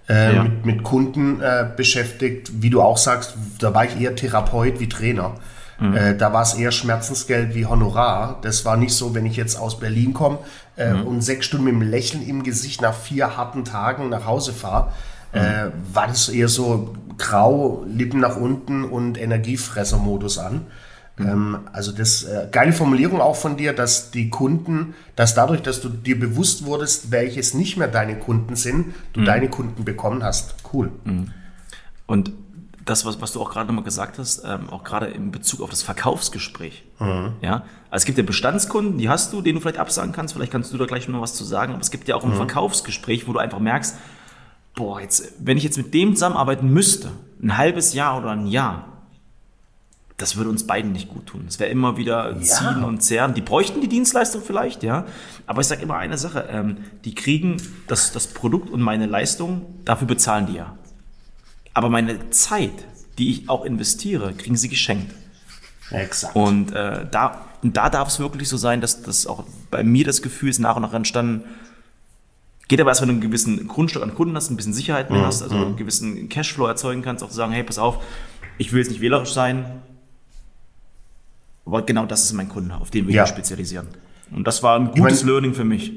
äh, 0.09 0.35
Ja. 0.35 0.43
mit, 0.43 0.67
mit 0.67 0.83
Kunden 0.83 1.41
äh, 1.41 1.67
beschäftigt. 1.77 2.51
Wie 2.61 2.71
du 2.71 2.83
auch 2.83 2.99
sagst, 2.99 3.35
da 3.59 3.73
war 3.73 3.85
ich 3.87 3.99
eher 4.01 4.15
Therapeut 4.15 4.81
wie 4.81 4.89
Trainer. 4.89 5.37
Äh, 5.81 6.15
da 6.17 6.33
war 6.33 6.43
es 6.43 6.55
eher 6.55 6.71
Schmerzensgeld 6.71 7.55
wie 7.55 7.67
Honorar. 7.67 8.39
Das 8.43 8.65
war 8.65 8.77
nicht 8.77 8.95
so, 8.95 9.13
wenn 9.15 9.27
ich 9.27 9.37
jetzt 9.37 9.59
aus 9.59 9.81
Berlin 9.81 10.15
komme 10.15 10.39
äh, 10.77 10.93
und 10.95 11.21
sechs 11.21 11.47
Stunden 11.47 11.65
mit 11.65 11.75
einem 11.75 11.91
Lächeln 11.91 12.23
im 12.27 12.43
Gesicht 12.45 12.81
nach 12.81 12.95
vier 12.95 13.37
harten 13.37 13.65
Tagen 13.65 14.09
nach 14.09 14.25
Hause 14.25 14.53
fahre. 14.53 14.93
Äh, 15.33 15.71
war 15.93 16.07
das 16.07 16.29
eher 16.29 16.47
so 16.49 16.95
grau, 17.19 17.85
Lippen 17.89 18.21
nach 18.21 18.37
unten 18.37 18.85
und 18.85 19.19
Energiefresser-Modus 19.19 20.39
an. 20.39 20.67
Ähm, 21.19 21.61
also 21.73 21.93
das 21.93 22.25
äh, 22.25 22.49
geile 22.51 22.73
Formulierung 22.73 23.21
auch 23.21 23.37
von 23.37 23.57
dir, 23.57 23.73
dass 23.73 24.11
die 24.11 24.31
Kunden, 24.31 24.95
dass 25.17 25.35
dadurch, 25.35 25.63
dass 25.63 25.81
du 25.81 25.89
dir 25.89 26.19
bewusst 26.19 26.65
wurdest, 26.65 27.11
welches 27.11 27.55
nicht 27.55 27.77
mehr 27.77 27.89
deine 27.89 28.19
Kunden 28.19 28.57
sind, 28.57 28.95
du 29.13 29.23
deine 29.23 29.49
Kunden 29.49 29.85
bekommen 29.85 30.25
hast. 30.25 30.57
Cool. 30.73 30.91
Und 32.07 32.33
das, 32.85 33.07
was, 33.07 33.21
was 33.21 33.33
du 33.33 33.41
auch 33.41 33.51
gerade 33.51 33.67
nochmal 33.69 33.85
gesagt 33.85 34.19
hast, 34.19 34.43
ähm, 34.45 34.69
auch 34.71 34.85
gerade 34.85 35.07
in 35.07 35.31
Bezug 35.31 35.63
auf 35.63 35.71
das 35.71 35.83
Verkaufsgespräch. 35.83 36.85
Ja, 37.41 37.65
also 37.91 38.03
es 38.03 38.05
gibt 38.05 38.19
ja 38.19 38.25
Bestandskunden, 38.25 38.99
die 38.99 39.09
hast 39.09 39.33
du, 39.33 39.41
denen 39.41 39.57
du 39.57 39.61
vielleicht 39.61 39.79
absagen 39.79 40.13
kannst. 40.13 40.35
Vielleicht 40.35 40.53
kannst 40.53 40.73
du 40.73 40.77
da 40.77 40.85
gleich 40.85 41.09
noch 41.09 41.21
was 41.21 41.35
zu 41.35 41.45
sagen. 41.45 41.73
Aber 41.73 41.81
es 41.81 41.91
gibt 41.91 42.09
ja 42.09 42.17
auch 42.17 42.25
ein 42.25 42.35
Verkaufsgespräch, 42.35 43.27
wo 43.27 43.33
du 43.33 43.39
einfach 43.39 43.61
merkst, 43.61 43.97
boah, 44.75 45.01
jetzt, 45.01 45.33
wenn 45.39 45.57
ich 45.57 45.63
jetzt 45.63 45.77
mit 45.77 45.95
dem 45.95 46.15
zusammenarbeiten 46.15 46.69
müsste, 46.69 47.11
ein 47.43 47.57
halbes 47.57 47.95
Jahr 47.95 48.19
oder 48.19 48.31
ein 48.31 48.47
Jahr, 48.47 48.94
das 50.17 50.37
würde 50.37 50.51
uns 50.51 50.67
beiden 50.67 50.93
nicht 50.93 51.09
gut 51.09 51.27
tun. 51.27 51.45
Es 51.49 51.59
wäre 51.59 51.71
immer 51.71 51.97
wieder 51.97 52.41
ziehen 52.41 52.85
und 52.85 53.03
zehren. 53.03 53.35
Die 53.35 53.41
bräuchten 53.41 53.81
die 53.81 53.89
Dienstleistung 53.89 54.43
vielleicht, 54.43 54.85
ja. 54.85 55.07
Aber 55.47 55.61
ich 55.61 55.67
sage 55.67 55.83
immer 55.83 55.97
eine 55.97 56.19
Sache, 56.19 56.49
ähm, 56.49 56.79
die 57.05 57.15
kriegen 57.15 57.61
das, 57.89 58.13
das 58.13 58.29
Produkt 58.29 58.71
und 58.71 58.81
meine 58.81 59.07
Leistung, 59.07 59.67
dafür 59.85 60.07
bezahlen 60.07 60.47
die 60.47 60.55
ja. 60.55 60.79
Aber 61.73 61.91
meine 61.91 62.31
Zeit, 62.31 62.73
die 63.19 63.31
ich 63.31 63.49
auch 63.49 63.65
investiere, 63.65 64.33
kriegen 64.35 64.57
sie 64.57 64.69
geschenkt. 64.69 65.13
Exakt. 65.91 66.37
Und 66.37 66.73
äh, 66.73 67.07
da, 67.11 67.47
und 67.63 67.77
da 67.77 67.91
darf 67.91 68.09
es 68.09 68.21
wirklich 68.21 68.49
so 68.49 68.57
sein, 68.57 68.81
dass 68.81 69.03
das 69.03 69.27
auch 69.27 69.45
bei 69.71 69.83
mir 69.83 70.05
das 70.05 70.23
Gefühl 70.23 70.49
ist 70.49 70.61
nach 70.61 70.77
und 70.77 70.83
nach 70.83 70.95
entstanden, 70.95 71.43
geht 72.69 72.81
aber 72.81 72.91
erst, 72.91 73.01
wenn 73.01 73.09
du 73.09 73.15
einen 73.15 73.21
gewissen 73.21 73.67
Grundstock 73.67 74.03
an 74.05 74.15
Kunden 74.15 74.37
hast, 74.37 74.51
ein 74.51 74.57
bisschen 74.57 74.73
Sicherheit 74.73 75.11
mehr 75.11 75.27
hast, 75.27 75.43
also 75.43 75.57
einen 75.57 75.77
gewissen 75.77 76.29
Cashflow 76.29 76.67
erzeugen 76.67 77.03
kannst, 77.03 77.23
auch 77.25 77.29
zu 77.29 77.35
sagen, 77.35 77.53
hey, 77.53 77.65
pass 77.65 77.79
auf, 77.79 78.03
ich 78.59 78.73
will 78.73 78.79
jetzt 78.79 78.91
nicht 78.91 79.01
wählerisch 79.01 79.33
sein, 79.33 79.83
aber 81.67 81.83
genau 81.83 82.07
das 82.07 82.25
ist 82.25 82.33
mein 82.33 82.49
Kunde, 82.49 82.75
auf 82.77 82.91
den 82.91 83.07
wir 83.09 83.15
Ja. 83.15 83.27
spezialisieren. 83.27 83.87
Und 84.31 84.47
das 84.47 84.63
war 84.63 84.79
ein 84.79 84.91
gutes 84.93 85.23
mein- 85.23 85.31
Learning 85.33 85.55
für 85.55 85.65
mich. 85.65 85.93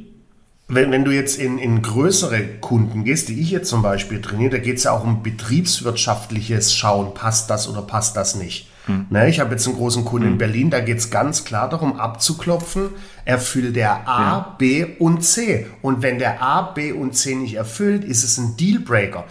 Wenn, 0.70 0.92
wenn 0.92 1.06
du 1.06 1.12
jetzt 1.12 1.40
in, 1.40 1.58
in 1.60 1.82
größere 1.82 2.42
Kunden 2.60 3.06
gehst, 3.06 3.30
die 3.30 3.40
ich 3.40 3.52
jetzt 3.52 3.70
zum 3.70 3.82
Beispiel 3.82 4.22
trainiere, 4.22 4.52
da 4.52 4.58
geht 4.58 4.78
es 4.78 4.84
ja 4.84 4.92
auch 4.92 5.04
um 5.06 5.24
betriebswirtschaftliches 5.24 6.74
Schauen, 6.74 7.14
passt 7.14 7.50
das 7.50 7.70
oder 7.70 7.82
passt 7.82 8.18
das 8.18 8.36
nicht. 8.36 8.68
Ne, 9.10 9.28
ich 9.30 9.42
habe 9.42 9.52
jetzt 9.52 9.68
einen 9.68 9.76
großen 9.76 10.06
Kunden 10.06 10.28
in 10.30 10.38
Berlin, 10.38 10.70
da 10.70 10.80
geht 10.80 10.98
es 11.00 11.10
ganz 11.10 11.44
klar 11.44 11.68
darum, 11.70 12.00
abzuklopfen, 12.00 12.92
erfüllt 13.26 13.76
der 13.76 14.08
A, 14.08 14.56
B 14.58 14.86
und 15.00 15.26
C. 15.26 15.68
Und 15.82 16.02
wenn 16.04 16.20
der 16.20 16.42
A, 16.42 16.62
B 16.62 16.94
und 16.94 17.14
C 17.14 17.36
nicht 17.36 17.56
erfüllt, 17.56 18.06
ist 18.06 18.24
es 18.24 18.38
ein 18.38 18.56
Dealbreaker. 18.56 19.26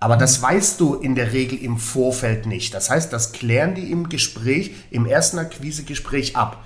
Aber 0.00 0.16
das 0.16 0.40
weißt 0.40 0.78
du 0.80 0.94
in 0.94 1.14
der 1.14 1.32
Regel 1.32 1.58
im 1.58 1.78
Vorfeld 1.78 2.46
nicht. 2.46 2.72
Das 2.72 2.88
heißt, 2.88 3.12
das 3.12 3.32
klären 3.32 3.74
die 3.74 3.90
im 3.90 4.08
Gespräch, 4.08 4.72
im 4.90 5.06
ersten 5.06 5.38
Akquisegespräch 5.38 6.36
ab. 6.36 6.62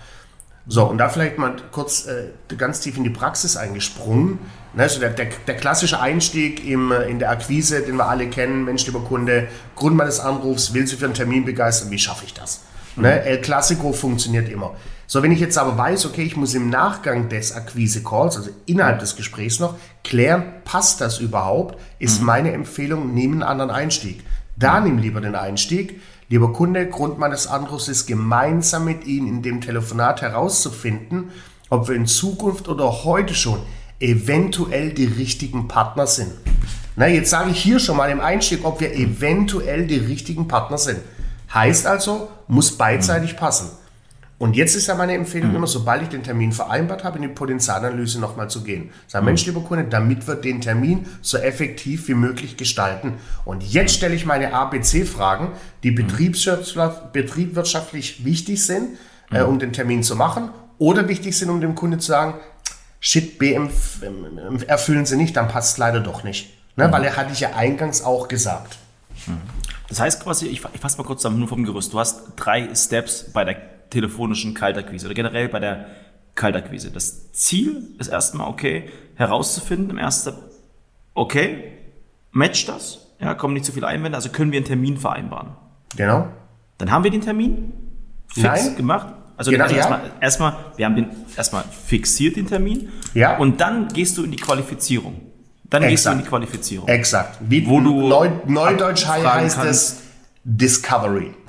So, 0.67 0.84
und 0.84 0.99
da 0.99 1.08
vielleicht 1.08 1.38
mal 1.38 1.56
kurz 1.73 2.06
äh, 2.06 2.29
ganz 2.56 2.81
tief 2.81 2.96
in 2.96 3.05
die 3.05 3.11
Praxis 3.11 3.56
eingesprungen. 3.56 4.38
Ne, 4.75 4.84
also 4.84 5.00
der, 5.00 5.11
der, 5.11 5.29
der 5.46 5.56
klassische 5.56 6.00
Einstieg 6.00 6.64
im, 6.64 6.93
äh, 6.93 7.08
in 7.08 7.19
der 7.19 7.31
Akquise, 7.31 7.82
den 7.82 7.96
wir 7.96 8.06
alle 8.06 8.29
kennen, 8.29 8.64
Mensch, 8.64 8.87
lieber 8.87 9.00
Kunde, 9.00 9.49
Grund 9.75 9.96
meines 9.96 10.20
Anrufs, 10.20 10.73
will 10.73 10.87
Sie 10.87 10.96
für 10.96 11.06
einen 11.06 11.14
Termin 11.14 11.44
begeistern, 11.44 11.90
wie 11.90 11.99
schaffe 11.99 12.25
ich 12.26 12.35
das? 12.35 12.61
Ne, 12.96 13.22
El 13.22 13.40
Clasico 13.40 13.92
funktioniert 13.92 14.48
immer. 14.48 14.74
So, 15.06 15.22
wenn 15.22 15.32
ich 15.32 15.40
jetzt 15.40 15.58
aber 15.58 15.76
weiß, 15.76 16.06
okay, 16.06 16.22
ich 16.22 16.36
muss 16.36 16.54
im 16.54 16.70
Nachgang 16.70 17.28
des 17.28 17.52
Akquise-Calls, 17.52 18.36
also 18.36 18.50
innerhalb 18.66 18.98
des 18.98 19.16
Gesprächs 19.16 19.60
noch, 19.60 19.74
klären, 20.04 20.44
passt 20.64 21.00
das 21.00 21.18
überhaupt, 21.18 21.78
ist 21.98 22.22
meine 22.22 22.52
Empfehlung, 22.52 23.12
nimm 23.12 23.32
einen 23.32 23.42
anderen 23.42 23.70
Einstieg. 23.70 24.22
Da 24.56 24.80
nimm 24.80 24.98
lieber 24.98 25.20
den 25.20 25.34
Einstieg. 25.34 26.00
Lieber 26.28 26.52
Kunde, 26.52 26.88
Grund 26.88 27.18
meines 27.18 27.46
Anrufs 27.46 27.88
ist, 27.88 28.06
gemeinsam 28.06 28.86
mit 28.86 29.04
Ihnen 29.06 29.28
in 29.28 29.42
dem 29.42 29.60
Telefonat 29.60 30.22
herauszufinden, 30.22 31.30
ob 31.68 31.88
wir 31.88 31.94
in 31.94 32.06
Zukunft 32.06 32.68
oder 32.68 33.04
heute 33.04 33.34
schon 33.34 33.58
eventuell 34.00 34.92
die 34.92 35.04
richtigen 35.04 35.68
Partner 35.68 36.06
sind. 36.06 36.32
Na, 36.96 37.06
jetzt 37.06 37.30
sage 37.30 37.50
ich 37.50 37.62
hier 37.62 37.78
schon 37.78 37.96
mal 37.96 38.10
im 38.10 38.20
Einstieg, 38.20 38.64
ob 38.64 38.80
wir 38.80 38.94
eventuell 38.94 39.86
die 39.86 39.98
richtigen 39.98 40.48
Partner 40.48 40.78
sind. 40.78 41.00
Heißt 41.54 41.87
also, 41.87 42.28
muss 42.49 42.76
beidseitig 42.76 43.37
passen. 43.37 43.70
Und 44.38 44.56
jetzt 44.56 44.75
ist 44.75 44.88
ja 44.88 44.96
meine 44.96 45.14
Empfehlung 45.14 45.54
immer, 45.54 45.69
sobald 45.69 46.02
ich 46.02 46.08
den 46.08 46.25
Termin 46.25 46.50
vereinbart 46.50 47.04
habe, 47.04 47.16
in 47.16 47.22
die 47.22 47.28
Potenzialanalyse 47.28 48.19
nochmal 48.19 48.50
zu 48.50 48.64
gehen. 48.64 48.90
Sag, 49.06 49.22
Mensch, 49.22 49.46
lieber 49.46 49.60
Kunde, 49.60 49.84
damit 49.84 50.26
wir 50.26 50.34
den 50.34 50.60
Termin 50.60 51.06
so 51.20 51.38
effektiv 51.38 52.08
wie 52.08 52.14
möglich 52.14 52.56
gestalten. 52.56 53.14
Und 53.44 53.62
jetzt 53.62 53.94
stelle 53.94 54.16
ich 54.16 54.26
meine 54.26 54.52
ABC-Fragen, 54.52 55.52
die 55.84 55.93
betriebswirtschaft- 55.93 57.12
betriebswirtschaftlich 57.12 58.25
wichtig 58.25 58.66
sind, 58.66 58.99
äh, 59.31 59.43
um 59.43 59.61
den 59.61 59.73
Termin 59.73 60.02
zu 60.02 60.16
machen, 60.16 60.50
oder 60.78 61.06
wichtig 61.06 61.38
sind, 61.38 61.49
um 61.49 61.61
dem 61.61 61.76
Kunde 61.76 61.99
zu 61.99 62.09
sagen, 62.09 62.35
shit, 62.99 63.38
BM 63.38 63.71
erfüllen 64.66 65.06
sie 65.06 65.16
nicht, 65.16 65.37
dann 65.37 65.47
passt 65.47 65.75
es 65.75 65.78
leider 65.78 66.00
doch 66.00 66.25
nicht. 66.25 66.52
Ne? 66.75 66.90
Weil 66.90 67.04
er 67.04 67.16
hatte 67.16 67.32
ich 67.32 67.38
ja 67.38 67.50
eingangs 67.54 68.02
auch 68.02 68.26
gesagt. 68.26 68.76
Das 69.92 70.00
heißt 70.00 70.22
quasi, 70.25 70.46
ich, 70.46 70.62
ich 70.72 70.80
fasse 70.80 70.96
mal 70.96 71.04
kurz 71.04 71.20
zusammen, 71.20 71.38
nur 71.38 71.49
vom 71.49 71.64
Gerüst. 71.64 71.92
Du 71.92 71.99
hast 71.99 72.32
drei 72.37 72.75
Steps 72.75 73.30
bei 73.30 73.44
der 73.44 73.90
telefonischen 73.90 74.54
Kaltakquise 74.54 75.04
oder 75.04 75.14
generell 75.14 75.50
bei 75.50 75.61
der 75.61 75.84
Kaltakquise. 76.34 76.90
Das 76.90 77.30
Ziel 77.32 77.90
ist 77.99 78.08
erstmal, 78.08 78.49
okay, 78.49 78.88
herauszufinden 79.16 79.90
im 79.90 79.99
ersten 79.99 80.30
Step, 80.30 80.42
okay, 81.12 81.72
matcht 82.30 82.70
das? 82.70 83.06
Ja, 83.20 83.34
kommen 83.34 83.52
nicht 83.52 83.66
zu 83.66 83.72
viele 83.72 83.87
Einwände, 83.87 84.16
also 84.16 84.30
können 84.30 84.50
wir 84.50 84.56
einen 84.61 84.66
Termin 84.66 84.96
vereinbaren. 84.96 85.49
Genau. 85.94 86.26
Dann 86.78 86.90
haben 86.90 87.04
wir 87.04 87.11
den 87.11 87.20
Termin 87.20 87.75
fix 88.28 88.64
Nein. 88.64 88.76
gemacht. 88.76 89.08
Also, 89.37 89.50
Genau, 89.50 89.64
also 89.64 89.76
ja. 89.76 89.80
erstmal, 89.80 90.00
erstmal, 90.22 90.56
wir 90.76 90.87
haben 90.87 90.96
den 90.96 91.11
erstmal 91.37 91.64
fixiert 91.64 92.37
den 92.37 92.46
Termin. 92.46 92.88
Ja. 93.12 93.37
Und 93.37 93.61
dann 93.61 93.88
gehst 93.88 94.16
du 94.16 94.25
in 94.25 94.30
die 94.30 94.38
Qualifizierung. 94.38 95.20
Dann 95.73 95.88
gehst 95.88 96.07
du 96.07 96.11
in 96.11 96.19
Exakt. 96.19 96.21
die 96.21 96.29
Qualifizierung. 96.29 96.88
Exakt. 96.88 97.38
Wie 97.41 97.67
Wo 97.67 97.81
du 97.81 98.07
Neu, 98.09 98.31
Neudeutsch 98.47 99.07
heißt 99.07 99.59
es. 99.64 99.97
Discovery. 100.45 101.33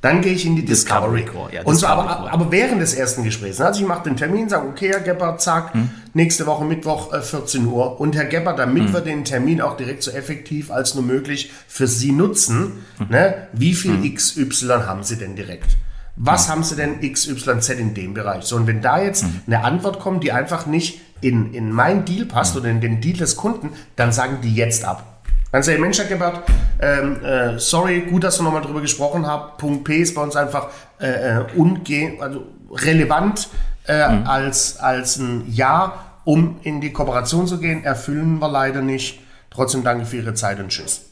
Dann 0.00 0.20
gehe 0.20 0.32
ich 0.32 0.46
in 0.46 0.54
die 0.54 0.64
Discovery. 0.64 1.22
Discovery 1.22 1.56
ja, 1.56 1.62
und 1.64 1.74
so, 1.74 1.88
aber, 1.88 2.32
aber 2.32 2.52
während 2.52 2.80
des 2.80 2.94
ersten 2.94 3.24
Gesprächs. 3.24 3.60
Also 3.60 3.80
ich 3.80 3.86
mache 3.86 4.04
den 4.04 4.16
Termin, 4.16 4.48
sage, 4.48 4.68
okay, 4.68 4.90
Herr 4.90 5.00
Gebhardt, 5.00 5.42
zack, 5.42 5.74
Hm. 5.74 5.90
nächste 6.14 6.46
Woche 6.46 6.64
Mittwoch 6.64 7.12
äh, 7.12 7.20
14 7.20 7.66
Uhr. 7.66 8.00
Und 8.00 8.14
Herr 8.14 8.26
Gebhardt, 8.26 8.60
damit 8.60 8.84
Hm. 8.84 8.92
wir 8.92 9.00
den 9.00 9.24
Termin 9.24 9.60
auch 9.60 9.76
direkt 9.76 10.04
so 10.04 10.12
effektiv 10.12 10.70
als 10.70 10.94
nur 10.94 11.02
möglich 11.02 11.50
für 11.66 11.88
Sie 11.88 12.12
nutzen, 12.12 12.84
Hm. 12.98 13.08
ne, 13.08 13.48
wie 13.54 13.74
viel 13.74 14.08
XY 14.14 14.68
haben 14.86 15.02
Sie 15.02 15.16
denn 15.16 15.34
direkt? 15.34 15.76
Was 16.14 16.48
haben 16.48 16.62
Sie 16.62 16.76
denn 16.76 17.00
XYZ 17.00 17.70
in 17.70 17.94
dem 17.94 18.14
Bereich? 18.14 18.44
So, 18.44 18.54
und 18.54 18.68
wenn 18.68 18.80
da 18.80 19.02
jetzt 19.02 19.22
Hm. 19.24 19.40
eine 19.48 19.64
Antwort 19.64 19.98
kommt, 19.98 20.22
die 20.22 20.30
einfach 20.30 20.66
nicht 20.66 21.00
in, 21.20 21.54
in 21.54 21.72
mein 21.72 22.04
Deal 22.04 22.26
passt 22.26 22.56
oder 22.56 22.68
in 22.68 22.80
den 22.80 23.00
Deal 23.00 23.16
des 23.16 23.36
Kunden, 23.36 23.70
dann 23.96 24.12
sagen 24.12 24.38
die 24.42 24.54
jetzt 24.54 24.84
ab. 24.84 25.22
Dann 25.50 25.62
sage 25.62 25.76
ich, 25.76 25.80
Mensch, 25.80 25.98
Herr 25.98 26.06
Gebhardt, 26.06 26.42
ähm, 26.80 27.24
äh, 27.24 27.58
sorry, 27.58 28.02
gut, 28.02 28.24
dass 28.24 28.38
wir 28.38 28.44
nochmal 28.44 28.62
drüber 28.62 28.82
gesprochen 28.82 29.26
haben. 29.26 29.56
Punkt 29.56 29.84
P 29.84 29.96
ist 29.96 30.14
bei 30.14 30.22
uns 30.22 30.36
einfach 30.36 30.68
äh, 31.00 31.38
äh, 31.38 31.44
unge 31.56 32.18
also 32.20 32.44
relevant 32.70 33.48
äh, 33.86 33.94
als, 33.94 34.78
als 34.78 35.16
ein 35.16 35.44
Ja, 35.48 36.04
um 36.24 36.56
in 36.62 36.82
die 36.82 36.92
Kooperation 36.92 37.46
zu 37.46 37.58
gehen. 37.58 37.82
Erfüllen 37.82 38.38
wir 38.38 38.48
leider 38.50 38.82
nicht. 38.82 39.20
Trotzdem 39.50 39.82
danke 39.82 40.04
für 40.04 40.16
Ihre 40.16 40.34
Zeit 40.34 40.60
und 40.60 40.68
Tschüss. 40.68 41.07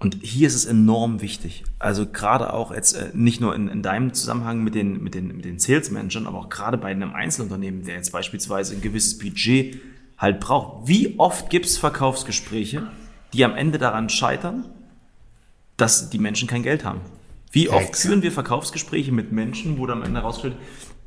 Und 0.00 0.18
hier 0.22 0.46
ist 0.46 0.54
es 0.54 0.64
enorm 0.64 1.20
wichtig. 1.20 1.64
Also 1.80 2.06
gerade 2.06 2.52
auch 2.52 2.72
jetzt 2.72 2.94
äh, 2.94 3.10
nicht 3.14 3.40
nur 3.40 3.54
in, 3.54 3.68
in 3.68 3.82
deinem 3.82 4.14
Zusammenhang 4.14 4.62
mit 4.62 4.74
den, 4.74 5.02
mit 5.02 5.14
den, 5.14 5.36
mit 5.36 5.44
den 5.44 5.58
Sales-Managern, 5.58 6.26
aber 6.26 6.38
auch 6.38 6.48
gerade 6.48 6.78
bei 6.78 6.88
einem 6.88 7.12
Einzelunternehmen, 7.12 7.84
der 7.84 7.96
jetzt 7.96 8.12
beispielsweise 8.12 8.76
ein 8.76 8.80
gewisses 8.80 9.18
Budget 9.18 9.80
halt 10.16 10.38
braucht. 10.40 10.86
Wie 10.86 11.18
oft 11.18 11.50
gibt 11.50 11.66
es 11.66 11.78
Verkaufsgespräche, 11.78 12.88
die 13.32 13.44
am 13.44 13.56
Ende 13.56 13.78
daran 13.78 14.08
scheitern, 14.08 14.66
dass 15.76 16.10
die 16.10 16.18
Menschen 16.18 16.48
kein 16.48 16.62
Geld 16.62 16.84
haben? 16.84 17.00
Wie 17.50 17.68
oft 17.68 17.88
Exakt. 17.88 17.96
führen 17.96 18.22
wir 18.22 18.30
Verkaufsgespräche 18.30 19.10
mit 19.10 19.32
Menschen, 19.32 19.78
wo 19.78 19.86
dann 19.86 19.98
am 19.98 20.04
Ende 20.04 20.20
rausstellt, 20.20 20.54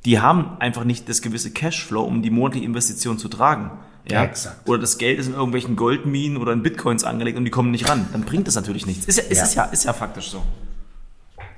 die 0.05 0.19
haben 0.19 0.57
einfach 0.59 0.83
nicht 0.83 1.07
das 1.07 1.21
gewisse 1.21 1.51
Cashflow, 1.51 2.03
um 2.03 2.21
die 2.21 2.31
monatliche 2.31 2.65
Investition 2.65 3.17
zu 3.19 3.29
tragen. 3.29 3.71
Ja, 4.09 4.23
exakt. 4.23 4.67
Oder 4.67 4.79
das 4.79 4.97
Geld 4.97 5.19
ist 5.19 5.27
in 5.27 5.33
irgendwelchen 5.33 5.75
Goldminen 5.75 6.37
oder 6.37 6.53
in 6.53 6.63
Bitcoins 6.63 7.03
angelegt 7.03 7.37
und 7.37 7.45
die 7.45 7.51
kommen 7.51 7.71
nicht 7.71 7.87
ran. 7.89 8.07
Dann 8.11 8.21
bringt 8.21 8.47
das 8.47 8.55
natürlich 8.55 8.85
nichts. 8.85 9.05
Ist 9.05 9.17
ja, 9.17 9.23
ist, 9.23 9.37
ja. 9.37 9.43
Ist 9.43 9.55
ja, 9.55 9.63
ist 9.65 9.83
ja 9.85 9.93
faktisch 9.93 10.31
so. 10.31 10.43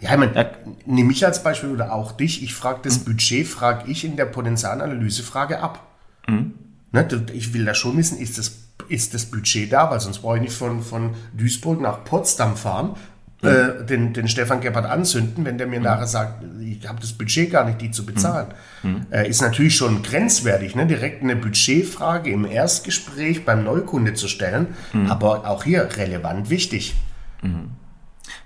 Ja, 0.02 0.12
ich 0.12 0.18
meine, 0.18 0.36
ja. 0.36 0.52
nehme 0.86 1.08
mich 1.08 1.26
als 1.26 1.42
Beispiel 1.44 1.70
oder 1.70 1.94
auch 1.94 2.12
dich. 2.12 2.44
Ich 2.44 2.54
frage 2.54 2.82
das 2.84 3.00
mhm. 3.00 3.06
Budget, 3.06 3.48
frage 3.48 3.90
ich 3.90 4.04
in 4.04 4.18
der 4.18 4.26
Potenzialanalyse-Frage 4.26 5.62
ab. 5.62 5.88
Mhm. 6.28 6.54
Ne, 6.92 7.08
ich 7.34 7.54
will 7.54 7.66
da 7.66 7.74
schon 7.74 7.98
wissen, 7.98 8.20
ist 8.20 8.38
das, 8.38 8.58
ist 8.90 9.14
das 9.14 9.26
Budget 9.26 9.72
da? 9.72 9.90
Weil 9.90 10.00
sonst 10.02 10.20
brauche 10.20 10.36
ich 10.36 10.44
nicht 10.44 10.56
von, 10.56 10.82
von 10.84 11.16
Duisburg 11.34 11.80
nach 11.80 12.04
Potsdam 12.04 12.58
fahren 12.58 12.96
äh, 13.44 13.86
den, 13.86 14.14
den 14.14 14.28
Stefan 14.28 14.62
Gebhardt 14.62 14.86
anzünden, 14.86 15.46
wenn 15.46 15.58
der 15.58 15.68
mir 15.68 15.80
mhm. 15.80 15.86
nachher 15.86 16.08
sagt, 16.08 16.44
ich 16.62 16.88
habe 16.88 17.00
das 17.00 17.14
Budget 17.14 17.52
gar 17.52 17.66
nicht, 17.66 17.82
die 17.82 17.92
zu 17.92 18.06
bezahlen. 18.06 18.48
Mhm. 18.82 18.90
mhm. 18.92 19.06
Äh, 19.12 19.30
ist 19.30 19.42
natürlich 19.42 19.76
schon 19.76 20.02
grenzwertig, 20.02 20.76
ne? 20.76 20.86
direkt 20.86 21.24
eine 21.24 21.36
Budgetfrage 21.36 22.32
im 22.32 22.46
Erstgespräch 22.46 23.46
beim 23.46 23.64
Neukunde 23.64 24.14
zu 24.14 24.28
stellen, 24.28 24.68
aber 25.10 25.48
auch 25.50 25.64
hier 25.64 25.90
relevant 25.98 26.50
wichtig. 26.50 26.96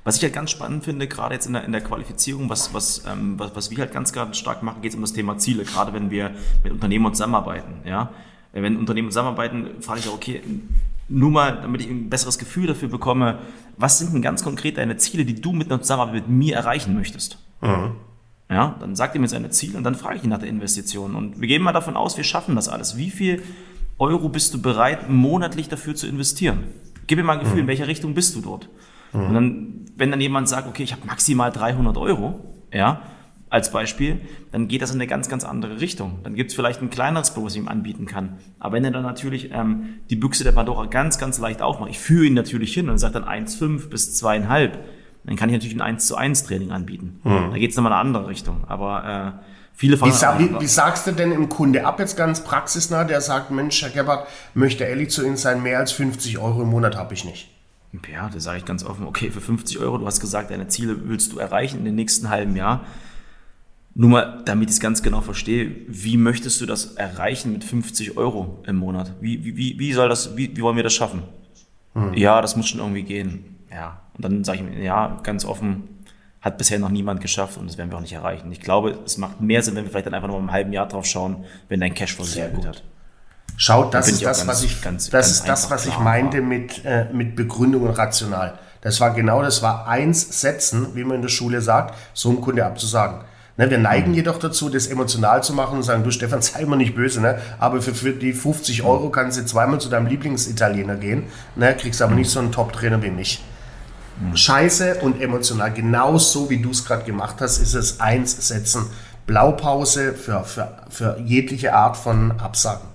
Was 0.03 0.17
ich 0.17 0.23
halt 0.23 0.33
ganz 0.33 0.51
spannend 0.51 0.85
finde, 0.85 1.07
gerade 1.07 1.35
jetzt 1.35 1.47
in 1.47 1.53
der, 1.53 1.65
in 1.65 1.71
der 1.71 1.81
Qualifizierung, 1.81 2.49
was, 2.49 2.73
was, 2.73 3.03
ähm, 3.05 3.37
was, 3.37 3.55
was 3.55 3.71
wir 3.71 3.79
halt 3.79 3.91
ganz, 3.91 4.13
ganz 4.13 4.37
stark 4.37 4.63
machen, 4.63 4.81
geht 4.81 4.91
es 4.91 4.95
um 4.95 5.01
das 5.01 5.13
Thema 5.13 5.37
Ziele, 5.37 5.63
gerade 5.65 5.93
wenn 5.93 6.09
wir 6.09 6.31
mit 6.63 6.71
Unternehmen 6.71 7.13
zusammenarbeiten. 7.13 7.81
Ja? 7.85 8.11
Wenn 8.53 8.77
Unternehmen 8.77 9.09
zusammenarbeiten, 9.09 9.81
frage 9.81 9.99
ich 9.99 10.07
auch, 10.07 10.13
okay, 10.13 10.41
nur 11.09 11.31
mal, 11.31 11.61
damit 11.61 11.81
ich 11.81 11.89
ein 11.89 12.09
besseres 12.09 12.37
Gefühl 12.37 12.67
dafür 12.67 12.89
bekomme, 12.89 13.39
was 13.77 13.99
sind 13.99 14.13
denn 14.13 14.21
ganz 14.21 14.43
konkret 14.43 14.77
deine 14.77 14.97
Ziele, 14.97 15.25
die 15.25 15.39
du 15.39 15.53
mit 15.53 15.71
einer 15.71 15.81
Zusammenarbeit 15.81 16.27
mit 16.27 16.29
mir 16.29 16.55
erreichen 16.55 16.95
möchtest? 16.95 17.37
Mhm. 17.61 17.95
Ja, 18.49 18.77
dann 18.79 18.95
sagt 18.95 19.15
er 19.15 19.21
mir 19.21 19.27
seine 19.27 19.49
Ziele 19.49 19.77
und 19.77 19.83
dann 19.83 19.95
frage 19.95 20.17
ich 20.17 20.23
ihn 20.23 20.29
nach 20.29 20.39
der 20.39 20.49
Investition. 20.49 21.15
Und 21.15 21.41
wir 21.41 21.47
gehen 21.47 21.61
mal 21.61 21.73
davon 21.73 21.97
aus, 21.97 22.15
wir 22.15 22.23
schaffen 22.23 22.55
das 22.55 22.69
alles. 22.69 22.97
Wie 22.97 23.09
viel 23.09 23.43
Euro 23.97 24.29
bist 24.29 24.53
du 24.53 24.61
bereit, 24.61 25.09
monatlich 25.09 25.67
dafür 25.67 25.95
zu 25.95 26.07
investieren? 26.07 26.63
Gib 27.07 27.17
mir 27.17 27.23
mal 27.23 27.33
ein 27.33 27.39
Gefühl, 27.39 27.55
mhm. 27.55 27.61
in 27.61 27.67
welcher 27.67 27.87
Richtung 27.87 28.13
bist 28.13 28.35
du 28.35 28.41
dort? 28.41 28.69
Mhm. 29.11 29.21
Und 29.21 29.33
dann, 29.33 29.85
wenn 29.95 30.11
dann 30.11 30.21
jemand 30.21 30.47
sagt, 30.47 30.67
okay, 30.67 30.83
ich 30.83 30.93
habe 30.93 31.05
maximal 31.05 31.51
300 31.51 31.97
Euro, 31.97 32.39
ja, 32.71 33.01
als 33.49 33.71
Beispiel, 33.71 34.19
dann 34.51 34.67
geht 34.67 34.81
das 34.81 34.91
in 34.91 34.97
eine 34.97 35.07
ganz, 35.07 35.29
ganz 35.29 35.43
andere 35.43 35.79
Richtung. 35.79 36.19
Dann 36.23 36.35
gibt 36.35 36.51
es 36.51 36.55
vielleicht 36.55 36.81
ein 36.81 36.89
kleineres 36.89 37.31
Produkt, 37.31 37.47
was 37.47 37.55
ich 37.55 37.61
ihm 37.61 37.67
anbieten 37.67 38.05
kann. 38.05 38.37
Aber 38.59 38.73
wenn 38.75 38.83
er 38.83 38.91
dann 38.91 39.03
natürlich 39.03 39.51
ähm, 39.53 39.99
die 40.09 40.15
Büchse 40.15 40.43
der 40.43 40.51
Pandora 40.51 40.85
ganz, 40.85 41.17
ganz 41.17 41.39
leicht 41.39 41.61
aufmacht, 41.61 41.89
ich 41.89 41.99
führe 41.99 42.25
ihn 42.25 42.33
natürlich 42.33 42.73
hin 42.73 42.89
und 42.89 42.97
sagt 42.97 43.15
dann 43.15 43.23
1,5 43.23 43.89
bis 43.89 44.21
2,5, 44.21 44.71
dann 45.25 45.35
kann 45.35 45.49
ich 45.49 45.53
natürlich 45.53 45.75
ein 45.75 45.81
1 45.81 46.07
zu 46.07 46.15
1 46.15 46.43
Training 46.43 46.71
anbieten. 46.71 47.19
Mhm. 47.23 47.51
Da 47.51 47.57
geht 47.57 47.71
es 47.71 47.77
nochmal 47.77 47.91
in 47.91 47.97
eine 47.97 48.07
andere 48.07 48.27
Richtung. 48.27 48.63
Aber 48.67 49.37
äh, 49.37 49.45
viele 49.73 49.97
von 49.97 50.09
wie, 50.09 50.13
sa 50.13 50.39
wie, 50.39 50.59
wie, 50.59 50.67
sagst 50.67 51.07
du 51.07 51.11
denn 51.13 51.31
im 51.31 51.47
Kunde 51.47 51.85
ab, 51.85 51.99
jetzt 51.99 52.17
ganz 52.17 52.43
praxisnah, 52.43 53.05
der 53.05 53.21
sagt, 53.21 53.51
Mensch, 53.51 53.81
Herr 53.81 53.89
Gebhardt, 53.89 54.27
möchte 54.55 54.83
ehrlich 54.83 55.09
zu 55.09 55.25
Ihnen 55.25 55.37
sein, 55.37 55.63
mehr 55.63 55.79
als 55.79 55.93
50 55.93 56.37
Euro 56.37 56.63
im 56.63 56.69
Monat 56.69 56.97
habe 56.97 57.13
ich 57.13 57.23
nicht. 57.23 57.49
Ja, 58.11 58.29
da 58.31 58.39
sage 58.39 58.57
ich 58.59 58.65
ganz 58.65 58.83
offen, 58.83 59.05
okay, 59.05 59.31
für 59.31 59.41
50 59.41 59.79
Euro, 59.79 59.97
du 59.97 60.05
hast 60.05 60.19
gesagt, 60.19 60.51
deine 60.51 60.67
Ziele 60.67 61.09
willst 61.09 61.31
du 61.31 61.39
erreichen 61.39 61.79
in 61.79 61.85
den 61.85 61.95
nächsten 61.95 62.29
halben 62.29 62.55
Jahr 62.55 62.85
nur 63.99 64.11
mal, 64.11 64.43
damit 64.45 64.69
ich 64.69 64.75
es 64.75 64.79
ganz 64.79 65.01
genau 65.01 65.21
verstehe, 65.21 65.75
wie 65.87 66.17
möchtest 66.17 66.61
du 66.61 66.67
das 66.67 66.93
erreichen 66.93 67.51
mit 67.51 67.63
50 67.63 68.15
Euro 68.15 68.59
im 68.67 68.75
Monat? 68.75 69.11
Wie, 69.19 69.43
wie, 69.43 69.79
wie 69.79 69.93
soll 69.93 70.07
das, 70.07 70.37
wie, 70.37 70.55
wie 70.55 70.61
wollen 70.61 70.75
wir 70.75 70.83
das 70.83 70.93
schaffen? 70.93 71.23
Mhm. 71.95 72.13
Ja, 72.13 72.39
das 72.43 72.55
muss 72.55 72.69
schon 72.69 72.79
irgendwie 72.79 73.01
gehen. 73.01 73.57
Ja. 73.71 74.01
Und 74.13 74.23
dann 74.23 74.43
sage 74.43 74.59
ich 74.59 74.63
mir, 74.63 74.83
ja, 74.83 75.19
ganz 75.23 75.45
offen, 75.45 76.03
hat 76.41 76.59
bisher 76.59 76.77
noch 76.77 76.89
niemand 76.89 77.21
geschafft 77.21 77.57
und 77.57 77.65
das 77.65 77.79
werden 77.79 77.89
wir 77.89 77.97
auch 77.97 78.01
nicht 78.01 78.13
erreichen. 78.13 78.51
Ich 78.51 78.61
glaube, 78.61 78.99
es 79.03 79.17
macht 79.17 79.41
mehr 79.41 79.63
Sinn, 79.63 79.75
wenn 79.75 79.85
wir 79.85 79.89
vielleicht 79.89 80.05
dann 80.05 80.13
einfach 80.13 80.27
noch 80.27 80.35
mal 80.35 80.43
im 80.43 80.51
halben 80.51 80.73
Jahr 80.73 80.87
drauf 80.87 81.07
schauen, 81.07 81.45
wenn 81.67 81.79
dein 81.79 81.95
Cashflow 81.95 82.23
sehr 82.23 82.49
gut 82.49 82.67
hat. 82.67 82.83
Schaut, 83.55 83.95
das 83.95 84.09
ist 84.09 84.23
das, 84.23 84.37
ganz, 84.37 84.47
was 84.47 84.63
ich, 84.63 84.79
ganz, 84.83 85.09
das 85.09 85.31
ist 85.31 85.49
das, 85.49 85.71
was 85.71 85.87
ich 85.87 85.97
meinte 85.97 86.41
mit, 86.41 86.85
äh, 86.85 87.05
mit 87.11 87.35
Begründung 87.35 87.81
und 87.81 87.97
rational. 87.97 88.59
Das 88.81 89.01
war 89.01 89.15
genau, 89.15 89.41
das 89.41 89.63
war 89.63 89.87
eins 89.87 90.39
Setzen, 90.39 90.93
wie 90.93 91.03
man 91.03 91.15
in 91.15 91.21
der 91.23 91.29
Schule 91.29 91.61
sagt, 91.61 91.95
so 92.13 92.29
einem 92.29 92.41
Kunde 92.41 92.63
abzusagen. 92.63 93.21
Ne, 93.57 93.71
wir 93.71 93.79
neigen 93.79 94.13
jedoch 94.13 94.37
dazu, 94.37 94.69
das 94.69 94.85
emotional 94.85 95.43
zu 95.43 95.51
machen 95.51 95.77
und 95.77 95.83
sagen, 95.83 96.03
du 96.03 96.11
Stefan, 96.11 96.41
sei 96.43 96.61
immer 96.61 96.75
nicht 96.75 96.95
böse, 96.95 97.21
ne? 97.21 97.39
aber 97.59 97.81
für, 97.81 97.95
für 97.95 98.11
die 98.11 98.33
50 98.33 98.83
Euro 98.83 99.09
kannst 99.09 99.39
du 99.39 99.45
zweimal 99.45 99.81
zu 99.81 99.89
deinem 99.89 100.05
Lieblingsitaliener 100.05 100.95
gehen, 100.95 101.23
ne? 101.55 101.75
kriegst 101.75 102.01
aber 102.01 102.13
nicht 102.13 102.29
so 102.29 102.39
einen 102.39 102.51
Top-Trainer 102.51 103.01
wie 103.01 103.09
mich. 103.09 103.43
Mhm. 104.19 104.37
Scheiße 104.37 104.95
und 105.01 105.21
emotional, 105.21 105.73
genauso 105.73 106.49
wie 106.51 106.61
du 106.61 106.69
es 106.69 106.85
gerade 106.85 107.03
gemacht 107.03 107.37
hast, 107.39 107.57
ist 107.57 107.73
es 107.73 107.99
eins 107.99 108.47
setzen. 108.47 108.85
Blaupause 109.25 110.13
für, 110.13 110.43
für, 110.43 110.77
für 110.89 111.19
jegliche 111.25 111.73
Art 111.73 111.97
von 111.97 112.39
Absagen. 112.39 112.87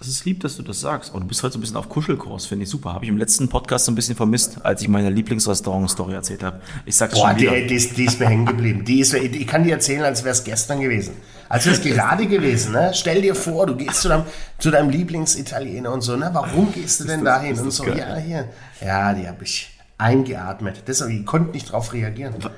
Das 0.00 0.08
ist 0.08 0.24
lieb, 0.24 0.40
dass 0.40 0.56
du 0.56 0.62
das 0.62 0.80
sagst. 0.80 1.12
Und 1.12 1.20
du 1.20 1.26
bist 1.26 1.42
heute 1.42 1.52
so 1.52 1.58
ein 1.58 1.60
bisschen 1.60 1.76
auf 1.76 1.90
Kuschelkurs, 1.90 2.46
finde 2.46 2.62
ich 2.62 2.70
super. 2.70 2.94
Habe 2.94 3.04
ich 3.04 3.10
im 3.10 3.18
letzten 3.18 3.50
Podcast 3.50 3.84
so 3.84 3.92
ein 3.92 3.94
bisschen 3.94 4.16
vermisst, 4.16 4.64
als 4.64 4.80
ich 4.80 4.88
meine 4.88 5.10
Lieblingsrestaurant-Story 5.10 6.14
erzählt 6.14 6.42
habe. 6.42 6.62
Ich 6.86 6.96
sag's 6.96 7.12
Boah, 7.12 7.32
schon 7.32 7.40
wieder. 7.40 7.52
Die, 7.52 7.66
die, 7.66 7.92
die, 7.92 8.04
ist 8.06 8.18
mir 8.18 8.26
hängen 8.26 8.46
geblieben. 8.46 8.82
Die 8.86 9.00
ist, 9.00 9.12
ich 9.12 9.46
kann 9.46 9.62
dir 9.62 9.74
erzählen, 9.74 10.02
als 10.02 10.24
wäre 10.24 10.32
es 10.32 10.42
gestern 10.42 10.80
gewesen. 10.80 11.16
Als 11.50 11.66
wäre 11.66 11.76
es 11.76 11.82
gerade 11.82 12.26
gewesen. 12.26 12.72
Ne? 12.72 12.92
Stell 12.94 13.20
dir 13.20 13.34
vor, 13.34 13.66
du 13.66 13.76
gehst 13.76 14.00
zu 14.00 14.08
deinem, 14.08 14.24
zu 14.58 14.70
deinem 14.70 14.88
Lieblingsitaliener 14.88 15.92
und 15.92 16.00
so. 16.00 16.16
Ne? 16.16 16.30
Warum 16.32 16.72
gehst 16.72 17.00
du 17.00 17.04
denn 17.04 17.22
das, 17.22 17.34
dahin? 17.34 17.58
Und 17.58 17.70
so, 17.70 17.84
geil. 17.84 17.98
ja, 17.98 18.16
hier. 18.16 18.48
Ja, 18.80 19.12
die 19.12 19.28
habe 19.28 19.44
ich 19.44 19.68
eingeatmet. 19.98 20.84
Deshalb, 20.86 21.10
ich 21.10 21.26
konnte 21.26 21.52
nicht 21.52 21.68
darauf 21.68 21.92
reagieren. 21.92 22.36
Können 22.38 22.54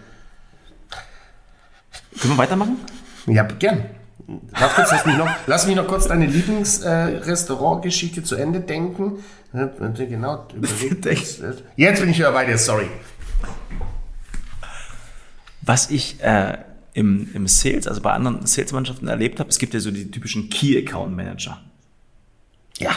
wir 2.35 2.39
weitermachen? 2.39 2.77
Ja, 3.27 3.43
gern. 3.43 3.83
Lass, 4.53 4.75
kurz, 4.75 4.91
lass, 4.93 5.07
mich 5.07 5.17
noch, 5.17 5.29
lass 5.47 5.67
mich 5.67 5.77
noch 5.77 5.87
kurz 5.87 6.07
deine 6.07 6.27
Lieblingsrestaurantgeschichte 6.27 8.21
äh, 8.21 8.25
zu 8.25 8.37
Ende 8.37 8.61
denken. 8.61 9.23
Genau, 9.53 10.47
Jetzt 11.77 12.01
bin 12.01 12.11
ich 12.11 12.19
wieder 12.19 12.33
bei 12.33 12.45
dir, 12.45 12.59
sorry. 12.59 12.87
Was 15.61 15.91
ich 15.91 16.23
äh, 16.23 16.59
im, 16.95 17.29
im 17.35 17.47
Sales, 17.47 17.87
also 17.87 18.01
bei 18.01 18.13
anderen 18.13 18.47
Sales-Mannschaften 18.47 19.09
erlebt 19.09 19.41
habe, 19.41 19.51
es 19.51 19.59
gibt 19.59 19.75
ja 19.75 19.81
so 19.81 19.91
die 19.91 20.11
typischen 20.11 20.49
Key 20.51 20.79
Account 20.79 21.15
Manager. 21.15 21.61
Ja. 22.79 22.93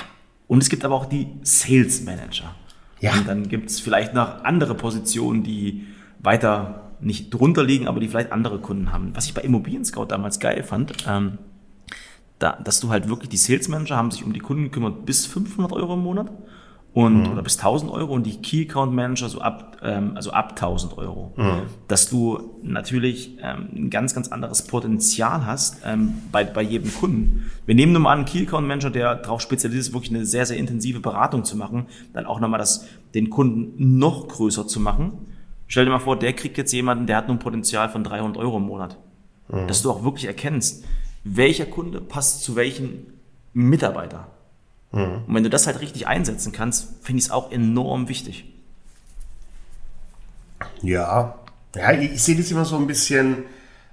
Und 0.48 0.62
es 0.62 0.70
gibt 0.70 0.86
aber 0.86 0.96
auch 0.96 1.06
die 1.06 1.28
Sales 1.44 2.04
Manager. 2.04 2.56
Ja. 3.00 3.14
Und 3.14 3.28
dann 3.28 3.50
gibt 3.50 3.70
es 3.70 3.80
vielleicht 3.80 4.14
noch 4.14 4.44
andere 4.44 4.76
Positionen, 4.76 5.44
die 5.44 5.88
weiter 6.20 6.85
nicht 7.00 7.34
drunter 7.34 7.64
liegen, 7.64 7.88
aber 7.88 8.00
die 8.00 8.08
vielleicht 8.08 8.32
andere 8.32 8.60
Kunden 8.60 8.92
haben. 8.92 9.12
Was 9.16 9.26
ich 9.26 9.34
bei 9.34 9.42
Immobilien 9.42 9.86
Scout 9.86 10.06
damals 10.06 10.40
geil 10.40 10.64
fand, 10.64 10.94
ähm, 11.08 11.38
da, 12.40 12.54
dass 12.64 12.80
du 12.80 12.90
halt 12.90 13.08
wirklich, 13.08 13.30
die 13.30 13.38
Sales 13.38 13.68
Manager 13.68 13.96
haben 13.96 14.12
sich 14.12 14.24
um 14.24 14.34
die 14.34 14.40
Kunden 14.40 14.64
gekümmert 14.64 15.06
bis 15.06 15.26
500 15.26 15.72
Euro 15.72 15.94
im 15.94 16.02
Monat 16.02 16.32
und 16.96 17.24
mhm. 17.24 17.32
oder 17.34 17.44
bis 17.44 17.58
1000 17.58 17.92
Euro 17.92 18.14
und 18.14 18.26
die 18.26 18.38
Key 18.38 18.64
Account 18.64 18.94
Manager 18.94 19.28
so 19.28 19.42
ab 19.42 19.78
ähm, 19.84 20.14
also 20.16 20.32
ab 20.32 20.52
1000 20.52 20.98
Euro, 20.98 21.34
mhm. 21.36 21.64
dass 21.90 22.10
du 22.10 22.58
natürlich 22.64 23.38
ähm, 23.42 23.68
ein 23.76 23.90
ganz 23.90 24.16
ganz 24.16 24.30
anderes 24.30 24.66
Potenzial 24.66 25.46
hast 25.46 25.82
ähm, 25.86 26.14
bei 26.32 26.46
bei 26.46 26.62
jedem 26.62 26.94
Kunden. 26.94 27.52
Wir 27.66 27.76
nehmen 27.76 27.92
nur 27.92 28.02
mal 28.02 28.16
einen 28.16 28.24
Key 28.26 28.44
Account 28.44 28.66
Manager, 28.66 28.90
der 28.90 29.16
darauf 29.16 29.42
spezialisiert 29.42 29.88
ist, 29.88 29.94
wirklich 29.94 30.12
eine 30.12 30.26
sehr 30.26 30.46
sehr 30.46 30.58
intensive 30.58 31.02
Beratung 31.02 31.44
zu 31.44 31.58
machen, 31.58 31.88
dann 32.14 32.26
auch 32.26 32.40
nochmal 32.40 32.60
das 32.60 32.86
den 33.14 33.30
Kunden 33.30 33.98
noch 33.98 34.30
größer 34.30 34.66
zu 34.66 34.80
machen 34.80 35.35
Stell 35.68 35.86
dir 35.86 35.92
mal 35.92 36.00
vor, 36.00 36.18
der 36.18 36.34
kriegt 36.34 36.58
jetzt 36.58 36.72
jemanden, 36.74 37.08
der 37.08 37.18
hat 37.18 37.28
nur 37.28 37.36
ein 37.36 37.40
Potenzial 37.40 37.90
von 37.90 38.04
300 38.04 38.38
Euro 38.38 38.58
im 38.58 38.64
Monat. 38.64 38.98
Mhm. 39.48 39.68
Dass 39.68 39.82
du 39.82 39.92
auch 39.92 40.04
wirklich 40.04 40.26
erkennst, 40.26 40.86
welcher 41.24 41.66
Kunde 41.66 42.02
passt 42.02 42.44
zu 42.44 42.56
welchem 42.56 43.08
Mitarbeiter. 43.54 44.28
Mhm. 44.92 45.24
Und 45.28 45.36
wenn 45.36 45.44
du 45.44 45.50
das 45.50 45.68
halt 45.68 45.82
richtig 45.82 46.08
einsetzen 46.08 46.52
kannst, 46.52 47.04
finde 47.04 47.20
ich 47.20 47.26
es 47.26 47.32
auch 47.32 47.52
enorm 47.52 48.08
wichtig. 48.10 48.46
Ja, 50.82 51.36
ja 51.76 51.92
ich, 51.94 52.14
ich 52.14 52.24
sehe 52.24 52.36
das 52.36 52.52
immer 52.52 52.66
so 52.66 52.78
ein 52.78 52.88
bisschen 52.88 53.46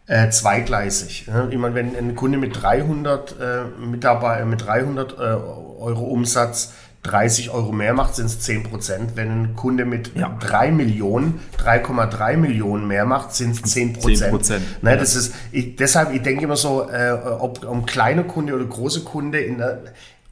äh, 0.07 0.31
zweigleisig. 0.31 1.27
Ne? 1.29 1.49
Ich 1.51 1.59
meine, 1.59 1.75
wenn 1.75 1.97
ein 1.97 2.15
Kunde 2.15 2.39
mit 2.39 2.61
300 2.61 3.37
äh, 3.41 3.65
Mitarbeiter, 3.79 4.45
mit 4.45 4.65
300 4.65 5.13
äh, 5.13 5.17
Euro 5.17 6.05
Umsatz 6.05 6.75
30 7.03 7.51
Euro 7.51 7.73
mehr 7.73 7.95
macht, 7.95 8.15
sind 8.15 8.27
es 8.27 8.41
10 8.41 8.63
Prozent. 8.63 9.11
Wenn 9.17 9.43
ein 9.43 9.57
Kunde 9.57 9.85
mit 9.85 10.13
ja. 10.15 10.37
3 10.41 10.71
Millionen, 10.71 11.41
3,3 11.59 12.37
Millionen 12.37 12.87
mehr 12.87 13.05
macht, 13.05 13.35
sind 13.35 13.57
es 13.57 13.73
10 13.73 13.95
Prozent. 13.95 14.83
Ne, 14.83 14.97
das 14.97 15.17
ist, 15.17 15.35
ich, 15.51 15.75
deshalb, 15.77 16.15
ich 16.15 16.23
denke 16.23 16.45
immer 16.45 16.57
so, 16.57 16.89
äh, 16.89 17.11
ob 17.11 17.65
um 17.65 17.87
kleiner 17.87 18.23
Kunde 18.23 18.55
oder 18.55 18.65
große 18.65 19.03
Kunde, 19.03 19.41
in 19.41 19.59
der, 19.59 19.83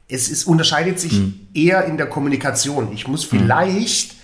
es 0.07 0.29
ist, 0.29 0.45
unterscheidet 0.45 0.99
sich 0.99 1.13
hm. 1.13 1.47
eher 1.53 1.85
in 1.85 1.97
der 1.97 2.07
Kommunikation. 2.07 2.93
Ich 2.93 3.07
muss 3.07 3.25
vielleicht 3.25 4.20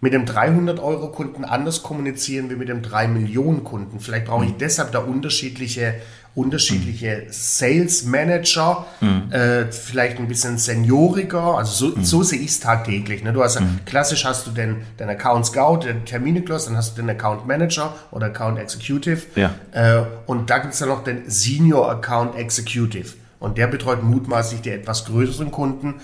mit 0.00 0.12
dem 0.12 0.24
300-Euro-Kunden 0.24 1.44
anders 1.44 1.82
kommunizieren 1.82 2.50
wie 2.50 2.56
mit 2.56 2.68
dem 2.68 2.82
3-Millionen-Kunden. 2.82 4.00
Vielleicht 4.00 4.26
brauche 4.26 4.44
ich 4.44 4.52
hm. 4.52 4.58
deshalb 4.58 4.92
da 4.92 5.00
unterschiedliche, 5.00 5.94
unterschiedliche 6.36 7.24
mhm. 7.26 7.32
Sales 7.32 8.04
Manager, 8.04 8.86
mhm. 9.00 9.32
äh, 9.32 9.72
vielleicht 9.72 10.18
ein 10.18 10.28
bisschen 10.28 10.56
senioriger. 10.56 11.58
Also 11.58 11.88
so, 11.88 11.96
mhm. 11.96 12.04
so 12.04 12.22
sehe 12.22 12.38
ich 12.38 12.50
es 12.50 12.60
tagtäglich. 12.60 13.24
Ne? 13.24 13.32
Du 13.32 13.42
hast 13.42 13.58
mhm. 13.58 13.80
klassisch 13.86 14.24
hast 14.24 14.46
du 14.46 14.52
den, 14.52 14.76
den 15.00 15.08
Account 15.08 15.46
Scout, 15.46 15.80
den 15.80 16.04
Termine 16.04 16.42
close, 16.42 16.66
dann 16.66 16.76
hast 16.76 16.96
du 16.96 17.02
den 17.02 17.10
Account 17.10 17.46
Manager 17.48 17.94
oder 18.12 18.26
Account 18.26 18.60
Executive. 18.60 19.22
Ja. 19.34 19.54
Äh, 19.72 20.04
und 20.26 20.48
da 20.48 20.58
gibt 20.58 20.74
es 20.74 20.78
dann 20.78 20.90
noch 20.90 21.02
den 21.02 21.28
Senior 21.28 21.90
Account 21.90 22.36
Executive. 22.36 23.14
Und 23.40 23.58
der 23.58 23.66
betreut 23.66 24.04
mutmaßlich 24.04 24.60
die 24.60 24.70
etwas 24.70 25.06
größeren 25.06 25.50
Kunden, 25.50 25.96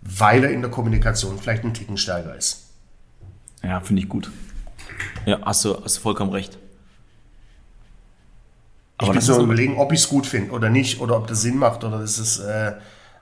weil 0.00 0.44
er 0.44 0.50
in 0.50 0.62
der 0.62 0.70
Kommunikation 0.70 1.38
vielleicht 1.38 1.64
ein 1.64 1.74
Ticken 1.74 1.98
steiger 1.98 2.34
ist. 2.34 2.71
Ja, 3.62 3.80
finde 3.80 4.02
ich 4.02 4.08
gut. 4.08 4.30
Ja, 5.26 5.38
hast 5.42 5.64
du, 5.64 5.76
hast 5.82 5.96
du 5.96 6.00
vollkommen 6.00 6.32
recht. 6.32 6.58
Aber 8.98 9.08
ich 9.08 9.12
bin 9.12 9.20
so 9.20 9.42
überlegen, 9.42 9.76
ob 9.78 9.92
ich 9.92 10.00
es 10.00 10.08
gut 10.08 10.26
finde 10.26 10.52
oder 10.52 10.68
nicht, 10.70 11.00
oder 11.00 11.16
ob 11.16 11.26
das 11.26 11.42
Sinn 11.42 11.56
macht, 11.56 11.82
oder 11.84 12.00
ist 12.02 12.18
es. 12.18 12.38
Äh, 12.38 12.72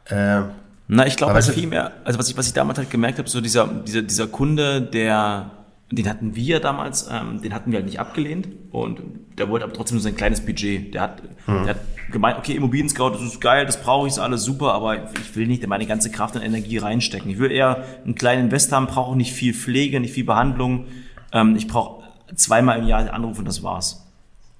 äh, 0.07 0.43
Na, 0.89 1.07
ich 1.07 1.17
glaube, 1.17 1.33
also 1.35 1.53
viel 1.53 1.67
mehr, 1.67 1.93
also 2.05 2.19
was 2.19 2.29
ich, 2.29 2.37
was 2.37 2.47
ich 2.47 2.53
damals 2.53 2.79
halt 2.79 2.91
gemerkt 2.91 3.19
habe, 3.19 3.29
so 3.29 3.41
dieser, 3.41 3.67
dieser, 3.67 4.03
dieser 4.03 4.27
Kunde, 4.27 4.83
der, 4.83 5.51
den 5.91 6.09
hatten 6.09 6.37
wir 6.37 6.61
damals, 6.61 7.09
ähm, 7.11 7.43
den 7.43 7.53
hatten 7.53 7.73
wir 7.73 7.79
halt 7.79 7.87
nicht 7.87 7.99
abgelehnt 7.99 8.49
und 8.71 9.01
der 9.39 9.49
wollte 9.49 9.65
aber 9.65 9.75
trotzdem 9.75 9.97
nur 9.97 10.03
sein 10.03 10.15
kleines 10.15 10.45
Budget. 10.45 10.95
Der 10.95 11.03
hat, 11.03 11.23
hm. 11.47 11.65
der 11.65 11.75
hat 11.75 11.81
gemeint, 12.13 12.39
okay, 12.39 12.55
Immobilien-Scout, 12.55 13.11
das 13.11 13.23
ist 13.23 13.41
geil, 13.41 13.67
das 13.67 13.83
brauche 13.83 14.07
ich, 14.07 14.13
ist 14.13 14.19
alles 14.21 14.45
super, 14.45 14.73
aber 14.73 15.11
ich 15.13 15.35
will 15.35 15.49
nicht 15.49 15.67
meine 15.67 15.87
ganze 15.87 16.11
Kraft 16.11 16.37
und 16.37 16.43
Energie 16.43 16.79
reinstecken. 16.79 17.29
Ich 17.31 17.39
will 17.39 17.51
eher 17.51 17.85
einen 18.05 18.15
kleinen 18.15 18.45
Invest 18.45 18.71
haben, 18.71 18.87
brauche 18.87 19.17
nicht 19.17 19.33
viel 19.33 19.53
Pflege, 19.53 19.99
nicht 19.99 20.15
viel 20.15 20.25
Behandlung. 20.25 20.87
Ähm, 21.33 21.57
ich 21.57 21.67
brauche 21.67 22.05
zweimal 22.37 22.79
im 22.79 22.87
Jahr 22.87 23.13
Anruf 23.13 23.41
und 23.41 23.47
das 23.47 23.65
war's. 23.65 24.07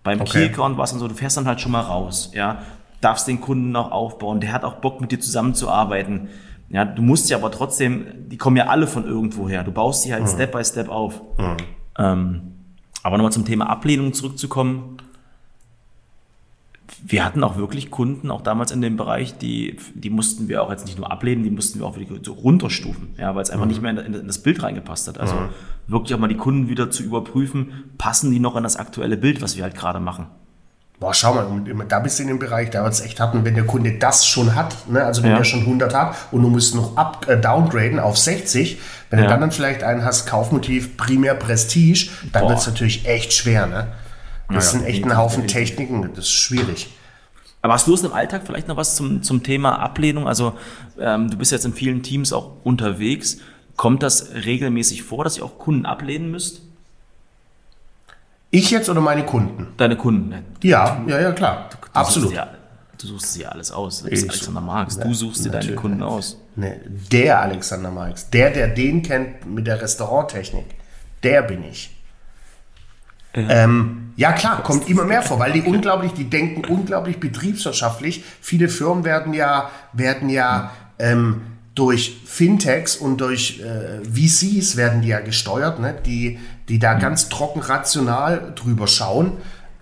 Beim 0.03 0.21
okay. 0.21 0.49
Key-Account 0.49 0.79
war 0.79 0.85
es 0.85 0.91
dann 0.91 0.99
so, 0.99 1.07
du 1.07 1.15
fährst 1.15 1.37
dann 1.37 1.47
halt 1.47 1.61
schon 1.61 1.73
mal 1.73 1.83
raus, 1.83 2.33
ja, 2.35 2.63
darfst 3.01 3.29
den 3.29 3.41
Kunden 3.41 3.77
auch 3.77 3.93
aufbauen, 3.93 4.41
der 4.41 4.53
hat 4.53 4.65
auch 4.65 4.77
Bock 4.77 5.01
mit 5.01 5.13
dir 5.13 5.21
zusammenzuarbeiten. 5.21 6.29
Ja, 6.71 6.85
du 6.85 7.03
musst 7.03 7.29
ja 7.29 7.37
aber 7.37 7.51
trotzdem, 7.51 8.07
die 8.29 8.37
kommen 8.37 8.57
ja 8.57 8.67
alle 8.67 8.87
von 8.87 9.05
irgendwo 9.05 9.49
her. 9.49 9.65
Du 9.65 9.73
baust 9.73 10.05
die 10.05 10.13
halt 10.13 10.23
mhm. 10.23 10.29
Step 10.29 10.53
by 10.53 10.65
Step 10.65 10.89
auf. 10.89 11.21
Mhm. 11.37 11.57
Ähm, 11.99 12.41
aber 13.03 13.17
nochmal 13.19 13.33
zum 13.33 13.45
Thema 13.45 13.69
Ablehnung 13.69 14.13
zurückzukommen. 14.13 14.99
Wir 17.03 17.25
hatten 17.25 17.43
auch 17.43 17.57
wirklich 17.57 17.91
Kunden, 17.91 18.31
auch 18.31 18.43
damals 18.43 18.73
in 18.73 18.81
dem 18.83 18.97
Bereich, 18.97 19.39
die, 19.39 19.77
die 19.95 20.11
mussten 20.11 20.49
wir 20.49 20.63
auch 20.63 20.71
jetzt 20.71 20.85
nicht 20.85 20.99
nur 20.99 21.11
ablehnen, 21.11 21.43
die 21.43 21.51
mussten 21.51 21.81
wir 21.81 21.87
auch 21.87 21.97
wirklich 21.97 22.21
so 22.25 22.35
runterstufen, 22.35 23.15
ja, 23.17 23.35
weil 23.35 23.43
es 23.43 23.51
einfach 23.51 23.65
mhm. 23.65 23.71
nicht 23.71 23.83
mehr 23.83 24.07
in, 24.07 24.15
in, 24.15 24.27
das 24.27 24.43
Bild 24.43 24.63
reingepasst 24.63 25.09
hat. 25.09 25.19
Also 25.19 25.35
mhm. 25.35 25.49
wirklich 25.89 26.15
auch 26.15 26.19
mal 26.19 26.29
die 26.29 26.37
Kunden 26.37 26.69
wieder 26.69 26.91
zu 26.91 27.03
überprüfen, 27.03 27.91
passen 27.97 28.31
die 28.31 28.39
noch 28.39 28.55
in 28.55 28.63
das 28.63 28.77
aktuelle 28.77 29.17
Bild, 29.17 29.41
was 29.43 29.57
wir 29.57 29.65
halt 29.65 29.75
gerade 29.75 29.99
machen. 29.99 30.27
Boah, 31.01 31.15
schau 31.15 31.33
mal, 31.33 31.87
da 31.89 31.99
bist 32.01 32.19
du 32.19 32.25
in 32.25 32.29
dem 32.29 32.39
Bereich, 32.39 32.69
da 32.69 32.85
wird 32.85 32.93
es 32.93 33.01
echt 33.01 33.21
hatten, 33.21 33.43
wenn 33.47 33.55
der 33.55 33.65
Kunde 33.65 33.93
das 33.93 34.27
schon 34.27 34.55
hat, 34.55 34.87
ne? 34.87 35.03
also 35.03 35.23
wenn 35.23 35.31
ja. 35.31 35.39
der 35.39 35.45
schon 35.45 35.61
100 35.61 35.95
hat 35.95 36.15
und 36.31 36.43
du 36.43 36.49
musst 36.51 36.75
noch 36.75 36.95
up, 36.99 37.27
äh, 37.27 37.41
downgraden 37.41 37.99
auf 37.99 38.19
60, 38.19 38.79
wenn 39.09 39.19
ja. 39.19 39.25
du 39.25 39.31
dann, 39.31 39.41
dann 39.41 39.51
vielleicht 39.51 39.83
einen 39.83 40.05
hast, 40.05 40.27
Kaufmotiv, 40.27 40.99
primär 40.99 41.35
Prestige, 41.35 42.11
dann 42.33 42.47
wird 42.51 42.59
es 42.59 42.67
natürlich 42.67 43.09
echt 43.09 43.33
schwer. 43.33 43.67
Ne? 43.67 43.87
Das 44.51 44.75
naja, 44.75 44.85
sind 44.85 44.85
echt 44.85 45.05
ein 45.07 45.17
Haufen 45.17 45.47
Techniken, 45.47 46.03
das 46.15 46.27
ist 46.27 46.33
schwierig. 46.33 46.91
Aber 47.63 47.73
hast 47.73 47.87
du 47.87 47.95
es 47.95 48.05
im 48.05 48.13
Alltag 48.13 48.43
vielleicht 48.45 48.69
noch 48.69 48.77
was 48.77 48.95
zum, 48.95 49.23
zum 49.23 49.43
Thema 49.43 49.79
Ablehnung? 49.79 50.29
Also 50.29 50.53
ähm, 50.99 51.31
du 51.31 51.39
bist 51.39 51.51
jetzt 51.51 51.65
in 51.65 51.73
vielen 51.73 52.03
Teams 52.03 52.35
auch 52.35 52.57
unterwegs. 52.63 53.39
Kommt 53.77 54.03
das 54.03 54.35
regelmäßig 54.35 55.03
vor, 55.03 55.25
dass 55.25 55.39
ihr 55.39 55.45
auch 55.47 55.59
Kunden 55.59 55.87
ablehnen 55.87 56.31
müsst? 56.31 56.61
Ich 58.51 58.71
jetzt 58.71 58.89
oder 58.89 59.01
meine 59.01 59.25
Kunden? 59.25 59.69
Deine 59.77 59.97
Kunden. 59.97 60.35
Ja, 60.63 61.01
ja, 61.07 61.21
ja, 61.21 61.33
klar. 61.33 61.71
Du, 61.71 61.77
Absolut. 61.93 62.33
Ja, 62.33 62.49
du 63.01 63.07
suchst 63.07 63.37
dir 63.37 63.53
alles 63.53 63.71
aus. 63.71 64.03
Du 64.03 64.11
bist 64.11 64.25
ich, 64.25 64.31
Alexander 64.31 64.61
Marx. 64.61 64.99
Du 64.99 65.15
suchst 65.15 65.45
dir 65.45 65.51
deine 65.51 65.75
Kunden 65.75 66.03
aus. 66.03 66.37
Nee, 66.57 66.81
der 67.13 67.41
Alexander 67.41 67.91
Marx. 67.91 68.29
Der, 68.31 68.51
der 68.51 68.69
den 68.69 69.03
kennt 69.03 69.47
mit 69.47 69.67
der 69.67 69.81
Restauranttechnik. 69.81 70.67
Der 71.23 71.43
bin 71.43 71.63
ich. 71.65 71.97
Ja. 73.37 73.49
Ähm, 73.49 74.13
ja 74.17 74.33
klar, 74.33 74.63
kommt 74.65 74.89
immer 74.89 75.05
mehr 75.05 75.23
vor, 75.23 75.39
weil 75.39 75.53
die 75.53 75.63
unglaublich, 75.63 76.13
die 76.13 76.29
denken 76.29 76.65
unglaublich 76.65 77.21
betriebswirtschaftlich. 77.21 78.25
Viele 78.41 78.69
Firmen 78.69 79.05
werden 79.05 79.33
ja, 79.33 79.71
werden 79.93 80.29
ja 80.29 80.73
ähm, 80.99 81.43
durch 81.77 82.21
Fintechs 82.27 82.97
und 82.97 83.21
durch 83.21 83.61
äh, 83.61 84.05
VCs 84.05 84.77
werden 84.77 85.03
die 85.03 85.09
ja 85.09 85.21
gesteuert, 85.21 85.79
ne? 85.79 85.95
die, 86.05 86.41
die 86.71 86.79
da 86.79 86.95
mhm. 86.95 87.01
ganz 87.01 87.29
trocken 87.29 87.61
rational 87.61 88.53
drüber 88.55 88.87
schauen. 88.87 89.33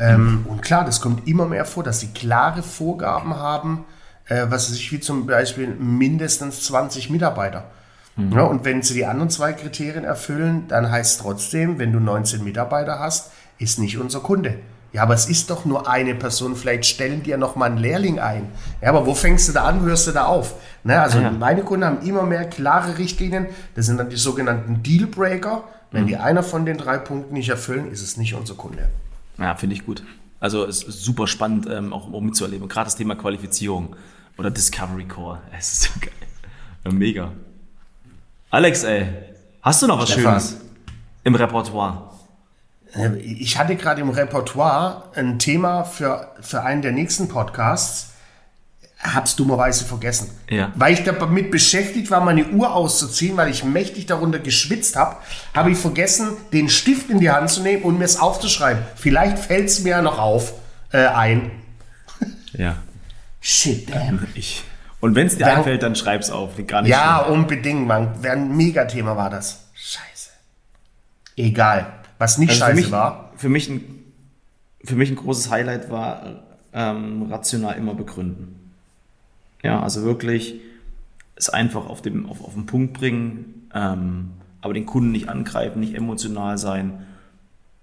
Ähm, 0.00 0.40
mhm. 0.40 0.46
Und 0.46 0.62
klar, 0.62 0.84
das 0.84 1.00
kommt 1.00 1.28
immer 1.28 1.46
mehr 1.46 1.64
vor, 1.64 1.84
dass 1.84 2.00
sie 2.00 2.08
klare 2.08 2.62
Vorgaben 2.62 3.36
haben, 3.36 3.84
äh, 4.26 4.46
was 4.48 4.68
sich 4.68 4.90
wie 4.90 4.98
zum 4.98 5.26
Beispiel 5.26 5.68
mindestens 5.68 6.64
20 6.64 7.10
Mitarbeiter. 7.10 7.64
Mhm. 8.16 8.32
Ja, 8.32 8.42
und 8.44 8.64
wenn 8.64 8.82
sie 8.82 8.94
die 8.94 9.04
anderen 9.04 9.28
zwei 9.28 9.52
Kriterien 9.52 10.04
erfüllen, 10.04 10.64
dann 10.68 10.90
heißt 10.90 11.12
es 11.12 11.22
trotzdem, 11.22 11.78
wenn 11.78 11.92
du 11.92 12.00
19 12.00 12.42
Mitarbeiter 12.42 12.98
hast, 12.98 13.32
ist 13.58 13.78
nicht 13.78 13.98
unser 13.98 14.20
Kunde. 14.20 14.54
Ja, 14.92 15.02
aber 15.02 15.12
es 15.12 15.28
ist 15.28 15.50
doch 15.50 15.66
nur 15.66 15.90
eine 15.90 16.14
Person. 16.14 16.56
Vielleicht 16.56 16.86
stellen 16.86 17.22
die 17.22 17.30
ja 17.30 17.36
noch 17.36 17.56
mal 17.56 17.66
einen 17.66 17.76
Lehrling 17.76 18.18
ein. 18.18 18.48
Ja, 18.80 18.88
aber 18.88 19.04
wo 19.04 19.14
fängst 19.14 19.46
du 19.48 19.52
da 19.52 19.64
an, 19.64 19.82
hörst 19.82 20.06
du 20.06 20.12
da 20.12 20.24
auf? 20.24 20.54
Ne, 20.84 20.98
also 20.98 21.18
ja. 21.18 21.30
meine 21.30 21.62
Kunden 21.62 21.84
haben 21.84 22.00
immer 22.00 22.22
mehr 22.22 22.48
klare 22.48 22.96
Richtlinien. 22.96 23.46
Das 23.74 23.84
sind 23.84 23.98
dann 23.98 24.08
die 24.08 24.16
sogenannten 24.16 24.82
Dealbreaker. 24.82 25.64
Wenn 25.90 26.04
mhm. 26.04 26.08
die 26.08 26.16
einer 26.16 26.42
von 26.42 26.66
den 26.66 26.78
drei 26.78 26.98
Punkten 26.98 27.34
nicht 27.34 27.48
erfüllen, 27.48 27.90
ist 27.90 28.02
es 28.02 28.16
nicht 28.16 28.34
unser 28.34 28.54
Kunde. 28.54 28.88
Ja, 29.38 29.54
finde 29.54 29.74
ich 29.74 29.86
gut. 29.86 30.02
Also 30.40 30.64
es 30.64 30.82
ist 30.82 31.02
super 31.02 31.26
spannend, 31.26 31.66
ähm, 31.70 31.92
auch, 31.92 32.12
auch 32.12 32.20
mitzuerleben. 32.20 32.68
Gerade 32.68 32.86
das 32.86 32.96
Thema 32.96 33.16
Qualifizierung 33.16 33.96
oder 34.36 34.50
Discovery 34.50 35.06
Core. 35.06 35.40
Es 35.58 35.72
ist 35.72 35.82
so 35.82 35.90
geil. 36.00 36.92
Mega. 36.92 37.32
Alex, 38.50 38.84
ey, 38.84 39.06
hast 39.62 39.82
du 39.82 39.86
noch 39.86 39.98
was 39.98 40.10
Stefan. 40.10 40.40
Schönes 40.40 40.56
im 41.24 41.34
Repertoire? 41.34 42.10
Äh, 42.94 43.16
ich 43.18 43.58
hatte 43.58 43.76
gerade 43.76 44.00
im 44.00 44.10
Repertoire 44.10 45.10
ein 45.14 45.38
Thema 45.38 45.84
für, 45.84 46.32
für 46.40 46.62
einen 46.62 46.82
der 46.82 46.92
nächsten 46.92 47.28
Podcasts, 47.28 48.14
hab's 49.02 49.36
dummerweise 49.36 49.84
vergessen. 49.84 50.30
Ja. 50.50 50.72
Weil 50.74 50.94
ich 50.94 51.04
damit 51.04 51.50
beschäftigt 51.50 52.10
war, 52.10 52.20
meine 52.20 52.48
Uhr 52.48 52.74
auszuziehen, 52.74 53.36
weil 53.36 53.48
ich 53.48 53.64
mächtig 53.64 54.06
darunter 54.06 54.38
geschwitzt 54.38 54.96
habe, 54.96 55.16
habe 55.54 55.70
ich 55.70 55.78
vergessen, 55.78 56.30
den 56.52 56.68
Stift 56.68 57.08
in 57.10 57.20
die 57.20 57.30
Hand 57.30 57.50
zu 57.50 57.62
nehmen 57.62 57.84
und 57.84 57.98
mir 57.98 58.04
es 58.04 58.18
aufzuschreiben. 58.18 58.82
Vielleicht 58.96 59.38
fällt 59.38 59.66
es 59.66 59.80
mir 59.80 59.90
ja 59.90 60.02
noch 60.02 60.18
auf 60.18 60.54
äh, 60.92 61.06
ein. 61.06 61.50
Ja. 62.52 62.76
Shit, 63.40 63.94
damn. 63.94 64.26
Ich. 64.34 64.64
Und 65.00 65.14
wenn 65.14 65.28
es 65.28 65.36
dir 65.36 65.44
dann, 65.44 65.58
einfällt, 65.58 65.82
dann 65.82 65.94
schreib's 65.94 66.30
auf. 66.30 66.50
Gar 66.66 66.82
nicht 66.82 66.90
ja, 66.90 67.22
schlimm. 67.22 67.40
unbedingt, 67.40 67.86
Mann. 67.86 68.14
Ein 68.24 68.56
Megathema 68.56 69.16
war 69.16 69.30
das. 69.30 69.68
Scheiße. 69.74 70.30
Egal. 71.36 71.92
Was 72.18 72.38
nicht 72.38 72.50
also 72.50 72.64
scheiße 72.64 72.74
mich, 72.74 72.90
war. 72.90 73.32
Für 73.36 73.48
mich, 73.48 73.68
ein, 73.68 73.84
für 74.82 74.96
mich 74.96 75.10
ein 75.10 75.16
großes 75.16 75.50
Highlight 75.50 75.88
war 75.90 76.42
ähm, 76.72 77.28
rational 77.30 77.76
immer 77.76 77.94
begründen. 77.94 78.67
Ja, 79.62 79.82
also 79.82 80.04
wirklich 80.04 80.60
es 81.38 81.48
einfach 81.48 81.86
auf, 81.86 82.02
dem, 82.02 82.26
auf, 82.26 82.44
auf 82.44 82.54
den 82.54 82.66
Punkt 82.66 82.94
bringen, 82.94 83.68
ähm, 83.74 84.30
aber 84.60 84.74
den 84.74 84.86
Kunden 84.86 85.12
nicht 85.12 85.28
angreifen, 85.28 85.80
nicht 85.80 85.94
emotional 85.94 86.58
sein. 86.58 87.06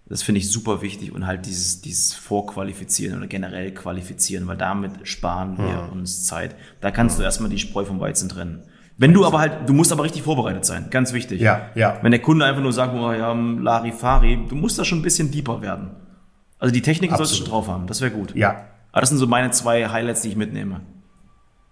Das 0.08 0.22
finde 0.22 0.40
ich 0.40 0.52
super 0.52 0.82
wichtig 0.82 1.14
und 1.14 1.26
halt 1.26 1.46
dieses, 1.48 1.82
dieses 1.82 2.14
Vorqualifizieren 2.14 3.18
oder 3.18 3.28
generell 3.28 3.74
qualifizieren, 3.74 4.46
weil 4.46 4.58
damit 4.58 5.08
sparen 5.08 5.58
wir 5.58 5.68
ja. 5.68 5.86
uns 5.86 6.26
Zeit. 6.26 6.56
Da 6.80 6.92
kannst 6.92 7.16
ja. 7.16 7.22
du 7.22 7.26
erstmal 7.26 7.50
die 7.50 7.58
Spreu 7.58 7.86
vom 7.86 8.00
Weizen 8.00 8.30
trennen. 8.30 8.64
Wenn 8.98 9.14
du 9.14 9.26
aber 9.26 9.40
halt, 9.40 9.68
du 9.68 9.74
musst 9.74 9.92
aber 9.92 10.04
richtig 10.04 10.22
vorbereitet 10.22 10.64
sein, 10.64 10.90
ganz 10.90 11.12
wichtig. 11.12 11.42
Ja, 11.42 11.70
ja. 11.76 11.98
Wenn 12.02 12.12
der 12.12 12.22
Kunde 12.22 12.46
einfach 12.46 12.62
nur 12.62 12.72
sagt, 12.72 12.94
oh 12.94 13.12
ja, 13.12 13.34
Larifari, 13.34 14.46
du 14.48 14.56
musst 14.56 14.78
da 14.78 14.86
schon 14.86 15.00
ein 15.00 15.02
bisschen 15.02 15.32
deeper 15.32 15.62
werden. 15.62 15.92
Also 16.60 16.74
die 16.74 16.82
Technik 16.82 17.12
sollst 17.16 17.34
du 17.34 17.38
schon 17.38 17.48
drauf 17.48 17.68
haben, 17.68 17.88
das 17.88 18.00
wäre 18.02 18.12
gut. 18.12 18.36
Ja. 18.36 18.66
Aber 18.92 19.02
das 19.02 19.10
sind 19.10 19.18
so 19.18 19.28
meine 19.28 19.52
zwei 19.52 19.90
Highlights, 19.90 20.22
die 20.22 20.30
ich 20.30 20.36
mitnehme. 20.36 20.82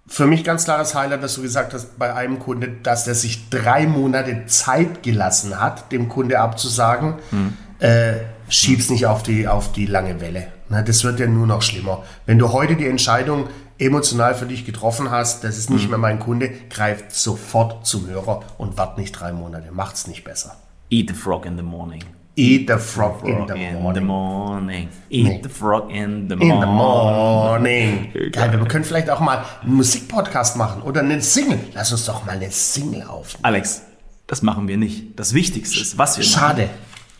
Für 0.05 0.27
mich 0.27 0.43
ganz 0.43 0.65
klares 0.65 0.95
Highlight, 0.95 1.23
dass 1.23 1.35
du 1.35 1.41
gesagt 1.41 1.73
hast 1.73 1.97
bei 1.97 2.13
einem 2.13 2.39
Kunde, 2.39 2.69
dass 2.83 3.05
der 3.05 3.15
sich 3.15 3.49
drei 3.49 3.87
Monate 3.87 4.45
Zeit 4.47 5.01
gelassen 5.01 5.59
hat, 5.59 5.91
dem 5.91 6.09
Kunde 6.09 6.39
abzusagen. 6.39 7.15
Hm. 7.29 7.57
Äh, 7.79 8.15
schieb's 8.49 8.89
nicht 8.89 9.05
auf 9.05 9.23
die, 9.23 9.47
auf 9.47 9.71
die 9.71 9.85
lange 9.85 10.19
Welle. 10.19 10.47
Na, 10.69 10.81
das 10.81 11.03
wird 11.03 11.19
ja 11.19 11.27
nur 11.27 11.47
noch 11.47 11.61
schlimmer. 11.61 12.03
Wenn 12.25 12.37
du 12.37 12.51
heute 12.51 12.75
die 12.75 12.87
Entscheidung 12.87 13.47
emotional 13.77 14.35
für 14.35 14.45
dich 14.45 14.65
getroffen 14.65 15.11
hast, 15.11 15.43
das 15.43 15.57
ist 15.57 15.69
nicht 15.69 15.85
mhm. 15.85 15.89
mehr 15.91 15.99
mein 15.99 16.19
Kunde, 16.19 16.51
greift 16.69 17.13
sofort 17.13 17.85
zum 17.85 18.07
Hörer 18.07 18.41
und 18.57 18.77
wart 18.77 18.97
nicht 18.97 19.11
drei 19.13 19.31
Monate. 19.31 19.71
Macht's 19.71 20.07
nicht 20.07 20.23
besser. 20.23 20.55
Eat 20.89 21.09
the 21.09 21.15
frog 21.15 21.45
in 21.45 21.57
the 21.57 21.63
morning. 21.63 22.03
Eat 22.35 22.67
the 22.67 22.77
frog 22.79 23.21
in 23.27 23.45
the 23.47 23.53
in 23.53 23.73
morning. 23.75 23.93
the 23.93 24.01
morning. 24.01 24.89
Eat 25.09 25.23
Nee. 25.27 25.39
the 25.43 25.49
frog 25.49 25.91
in 25.91 26.27
the 26.27 26.33
In 26.33 26.39
the 26.39 26.65
morning. 26.65 26.71
morning. 26.75 28.31
Geil, 28.31 28.51
wir 28.51 28.67
können 28.67 28.83
vielleicht 28.83 29.09
auch 29.11 29.19
mal 29.19 29.45
einen 29.61 29.75
Musikpodcast 29.75 30.57
machen 30.57 30.81
oder 30.81 31.01
eine 31.01 31.21
Single. 31.21 31.59
Lass 31.75 31.91
uns 31.91 32.05
doch 32.05 32.25
mal 32.25 32.31
eine 32.31 32.49
Single 32.49 33.03
aufnehmen. 33.03 33.43
Alex, 33.45 33.83
das 34.25 34.41
machen 34.41 34.67
wir 34.67 34.77
nicht. 34.77 35.19
Das 35.19 35.35
Wichtigste 35.35 35.79
ist, 35.79 35.97
was 35.99 36.17
wir 36.17 36.23
Schade. 36.23 36.69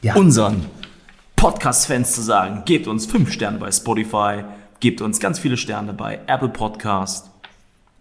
Ja. 0.02 0.14
machen, 0.14 0.26
unseren 0.26 0.66
Podcast-Fans 1.36 2.14
zu 2.14 2.22
sagen, 2.22 2.64
gebt 2.66 2.88
uns 2.88 3.06
fünf 3.06 3.32
Sterne 3.32 3.60
bei 3.60 3.72
Spotify, 3.72 4.44
gebt 4.80 5.02
uns 5.02 5.20
ganz 5.20 5.38
viele 5.38 5.58
Sterne 5.58 5.94
bei 5.94 6.20
Apple 6.26 6.50
Podcast 6.50 7.30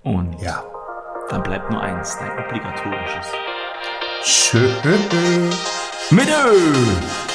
und 0.02 0.40
ja. 0.42 0.62
dann 1.28 1.42
bleibt 1.42 1.70
nur 1.70 1.82
eins, 1.82 2.16
dein 2.18 2.30
obligatorisches. 2.42 3.26
Schön. 4.24 4.70
Mit 6.10 6.28
Ö! 6.28 7.31